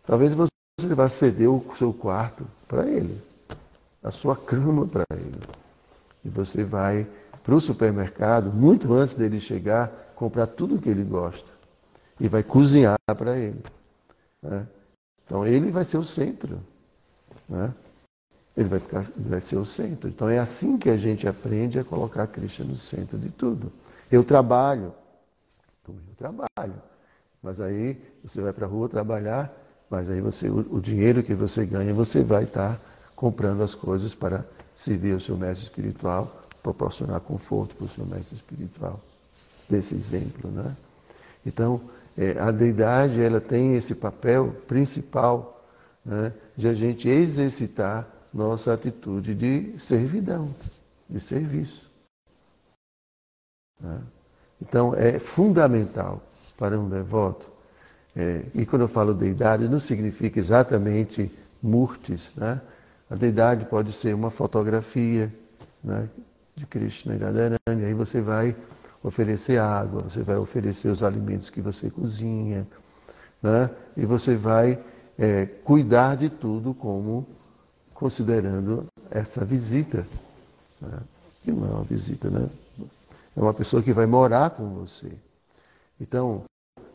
[0.06, 0.50] Talvez você
[0.96, 3.22] vá ceder o seu quarto para ele,
[4.04, 5.40] a sua cama para ele.
[6.26, 7.06] E você vai
[7.44, 9.92] para o supermercado, muito antes dele chegar,
[10.24, 11.52] comprar tudo o que ele gosta
[12.18, 13.62] e vai cozinhar para ele.
[14.42, 14.66] Né?
[15.26, 16.62] Então ele vai ser o centro.
[17.50, 17.74] Né?
[18.56, 20.08] Ele vai, ficar, vai ser o centro.
[20.08, 23.70] Então é assim que a gente aprende a colocar Krishna no centro de tudo.
[24.10, 24.94] Eu trabalho.
[25.86, 26.76] Eu trabalho.
[27.42, 29.54] Mas aí você vai para a rua trabalhar,
[29.90, 32.80] mas aí você, o, o, dinheiro que você ganha, você vai estar tá
[33.14, 38.38] comprando as coisas para servir o seu mestre espiritual, proporcionar conforto para o seu mestre
[38.38, 39.02] espiritual.
[39.74, 40.76] Desse exemplo, né?
[41.44, 41.82] Então,
[42.16, 45.66] é, a deidade ela tem esse papel principal
[46.06, 50.54] né, de a gente exercitar nossa atitude de servidão,
[51.10, 51.90] de serviço.
[53.82, 54.00] Né?
[54.62, 56.22] Então é fundamental
[56.56, 57.50] para um devoto,
[58.16, 61.32] é, e quando eu falo deidade, não significa exatamente
[61.64, 62.30] murtis.
[62.36, 62.62] Né?
[63.10, 65.34] A deidade pode ser uma fotografia
[65.84, 66.08] né,
[66.56, 68.56] de Krishna e Radharani, aí você vai
[69.04, 72.66] oferecer água, você vai oferecer os alimentos que você cozinha,
[73.42, 73.70] né?
[73.98, 74.80] e você vai
[75.20, 77.28] é, cuidar de tudo como
[77.94, 80.08] considerando essa visita.
[80.80, 81.00] Né?
[81.44, 82.50] Que não é uma visita, né?
[83.36, 85.12] É uma pessoa que vai morar com você.
[86.00, 86.44] Então,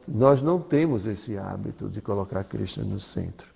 [0.06, 3.46] nós não temos esse hábito de colocar Krishna no centro,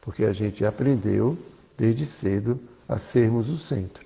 [0.00, 1.36] porque a gente aprendeu
[1.76, 4.05] desde cedo a sermos o centro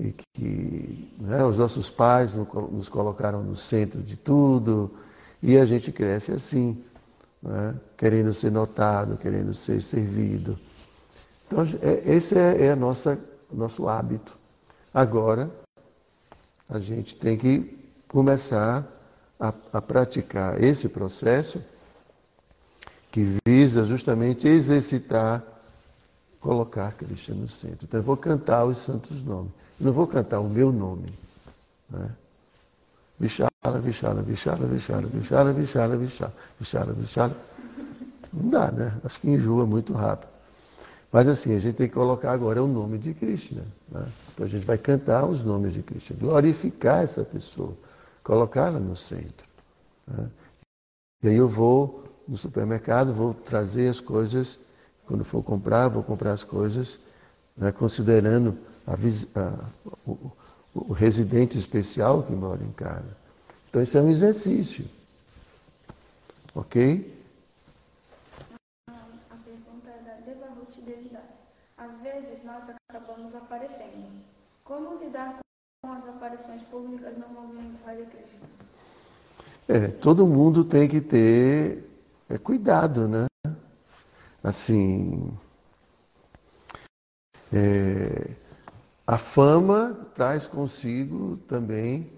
[0.00, 4.90] e que né, os nossos pais nos colocaram no centro de tudo
[5.42, 6.82] e a gente cresce assim,
[7.42, 10.58] né, querendo ser notado, querendo ser servido.
[11.46, 13.18] Então, é, esse é, é a nossa,
[13.52, 14.36] nosso hábito.
[14.92, 15.50] Agora,
[16.68, 17.78] a gente tem que
[18.08, 18.86] começar
[19.38, 21.62] a, a praticar esse processo
[23.10, 25.42] que visa justamente exercitar,
[26.40, 27.84] colocar Cristo no centro.
[27.84, 31.08] Então, eu vou cantar os santos nomes não vou cantar o meu nome.
[31.88, 32.10] Né?
[33.18, 37.36] Vichala, Vichala, Vichala, Vichala, Vichala, Vichala, Vichala, Vichala.
[38.32, 38.92] Não dá, né?
[39.02, 40.28] Acho que enjoa muito rápido.
[41.10, 43.62] Mas assim, a gente tem que colocar agora o nome de Krishna.
[43.90, 44.06] Né?
[44.32, 47.72] Então a gente vai cantar os nomes de Krishna, glorificar essa pessoa,
[48.22, 49.46] colocá-la no centro.
[50.06, 50.26] Né?
[51.22, 54.58] E aí eu vou no supermercado, vou trazer as coisas,
[55.10, 56.96] quando for comprar, vou comprar as coisas,
[57.56, 58.56] né, considerando
[58.86, 59.52] a, a,
[60.06, 60.30] o,
[60.72, 63.16] o residente especial que mora em casa.
[63.68, 64.84] Então isso é um exercício.
[66.54, 67.12] Ok?
[68.86, 70.46] A pergunta é da
[70.86, 71.20] Devidas.
[71.76, 74.06] Às vezes nós acabamos aparecendo.
[74.62, 75.40] Como lidar
[75.82, 78.48] com as aparições públicas no movimento Hare Krishna?
[79.66, 81.84] É, todo mundo tem que ter
[82.28, 83.29] é, cuidado, né?
[84.42, 85.36] Assim,
[87.52, 88.30] é,
[89.06, 92.08] a fama traz consigo também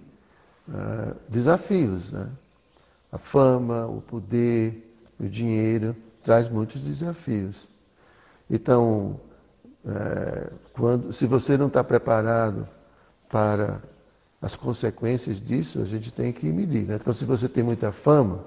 [0.69, 2.13] uh, desafios.
[2.13, 2.29] Né?
[3.11, 7.57] A fama, o poder, o dinheiro traz muitos desafios.
[8.51, 9.19] Então,
[9.87, 12.69] é, quando, se você não está preparado
[13.29, 13.81] para
[14.41, 16.83] as consequências disso, a gente tem que medir.
[16.83, 16.97] Né?
[17.01, 18.45] Então, se você tem muita fama,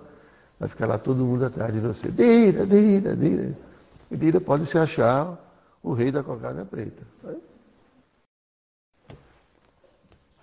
[0.60, 2.10] vai ficar lá todo mundo atrás de você.
[2.10, 3.65] Dira, dira, dira.
[4.12, 5.38] Dira pode se achar
[5.82, 7.04] o rei da cocada preta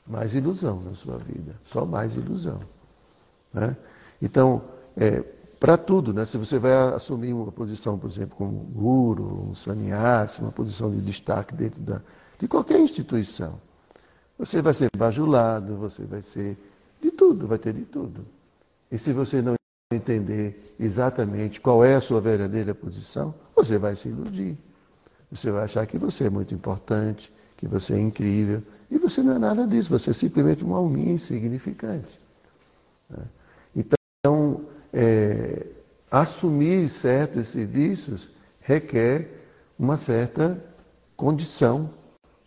[0.06, 2.60] mais ilusão na sua vida, só mais ilusão.
[3.52, 3.74] Né?
[4.20, 4.62] Então,
[4.96, 5.22] é,
[5.58, 6.24] para tudo, né?
[6.24, 11.00] se você vai assumir uma posição, por exemplo, como guru, um sannyasi, uma posição de
[11.00, 12.00] destaque dentro da,
[12.38, 13.58] de qualquer instituição,
[14.38, 16.58] você vai ser bajulado, você vai ser
[17.00, 18.24] de tudo, vai ter de tudo.
[18.90, 19.54] E se você não
[19.92, 23.34] entender exatamente qual é a sua verdadeira posição,
[23.64, 24.56] você vai se iludir.
[25.30, 29.36] Você vai achar que você é muito importante, que você é incrível, e você não
[29.36, 32.20] é nada disso, você é simplesmente uma alminha insignificante.
[33.08, 33.24] Né?
[33.74, 34.60] Então,
[34.92, 35.64] é,
[36.10, 38.28] assumir certos serviços
[38.60, 39.28] requer
[39.78, 40.62] uma certa
[41.16, 41.88] condição,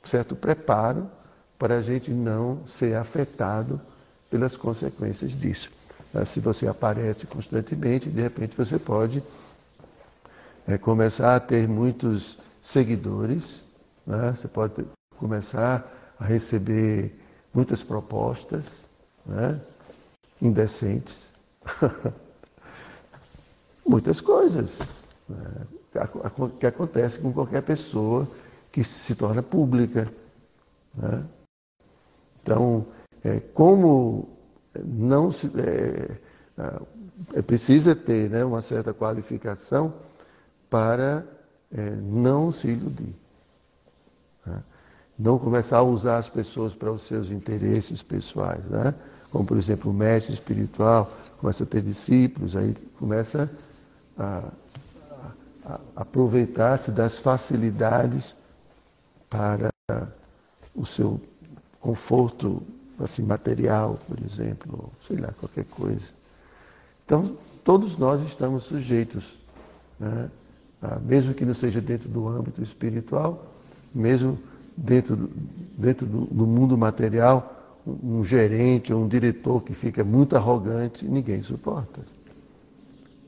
[0.04, 1.10] um certo preparo
[1.58, 3.82] para a gente não ser afetado
[4.30, 5.72] pelas consequências disso.
[6.14, 6.26] Né?
[6.26, 9.24] Se você aparece constantemente, de repente você pode
[10.68, 13.64] é, começar a ter muitos seguidores,
[14.06, 14.34] né?
[14.36, 14.86] você pode
[15.18, 15.86] começar
[16.20, 17.14] a receber
[17.54, 18.86] muitas propostas
[19.26, 19.60] né,
[20.42, 21.32] indecentes,
[23.86, 24.80] muitas coisas
[25.30, 25.68] né,
[26.60, 28.28] que acontecem com qualquer pessoa
[28.72, 30.12] que se torna pública.
[30.96, 31.24] Né?
[32.42, 32.86] Então,
[33.24, 34.30] é, como
[34.84, 35.50] não se.
[35.58, 36.18] É,
[37.34, 39.94] é, precisa ter né, uma certa qualificação
[40.76, 41.26] para
[41.72, 43.16] é, não se iludir.
[44.46, 44.62] Né?
[45.18, 48.94] não começar a usar as pessoas para os seus interesses pessoais, né?
[49.32, 51.10] Como, por exemplo, o mestre espiritual
[51.40, 53.50] começa a ter discípulos, aí começa
[54.18, 54.44] a,
[55.64, 58.36] a, a aproveitar-se das facilidades
[59.30, 59.70] para
[60.76, 61.22] o seu
[61.80, 62.62] conforto
[63.00, 66.10] assim, material, por exemplo, sei lá, qualquer coisa.
[67.06, 69.38] Então, todos nós estamos sujeitos,
[69.98, 70.30] né?
[70.82, 73.46] Ah, mesmo que não seja dentro do âmbito espiritual,
[73.94, 74.38] mesmo
[74.76, 75.30] dentro,
[75.78, 77.54] dentro do, do mundo material,
[77.88, 82.02] um, gerente ou um diretor que fica muito arrogante, ninguém suporta.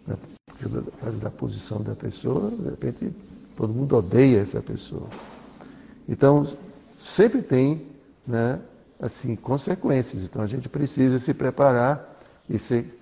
[0.05, 0.15] Né?
[0.45, 0.67] Porque
[1.21, 3.15] da, posição da pessoa, de repente,
[3.55, 5.07] todo mundo odeia essa pessoa.
[6.09, 6.45] Então,
[6.99, 7.85] sempre tem
[8.25, 8.59] né,
[8.99, 10.23] assim, consequências.
[10.23, 12.19] Então a gente precisa se preparar
[12.49, 12.99] e ser,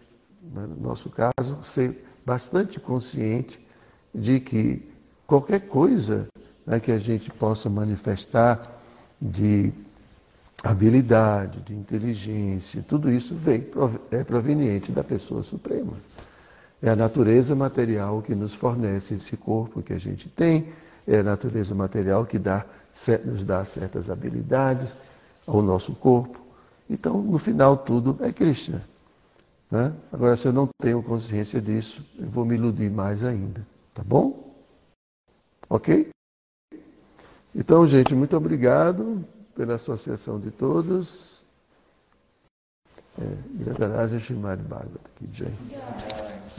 [0.53, 3.64] no nosso caso, ser bastante consciente
[4.15, 4.81] de que
[5.27, 6.27] qualquer coisa
[6.65, 8.61] né, que a gente possa manifestar
[9.21, 9.71] de
[10.63, 13.67] habilidade, de inteligência, tudo isso vem,
[14.09, 15.93] é proveniente da pessoa suprema.
[16.81, 20.69] É a natureza material que nos fornece esse corpo que a gente tem,
[21.07, 22.65] é a natureza material que dá,
[23.25, 24.89] nos dá certas habilidades,
[25.45, 26.39] ao nosso corpo.
[26.89, 28.81] Então, no final, tudo é Krishna.
[29.69, 29.91] Né?
[30.11, 33.61] Agora, se eu não tenho consciência disso, eu vou me iludir mais ainda.
[33.95, 34.53] Tá bom?
[35.69, 36.09] Ok?
[37.55, 39.25] Então, gente, muito obrigado
[39.55, 41.41] pela associação de todos.
[43.17, 43.23] É,
[44.67, 46.24] Bhagavad Ki Jai.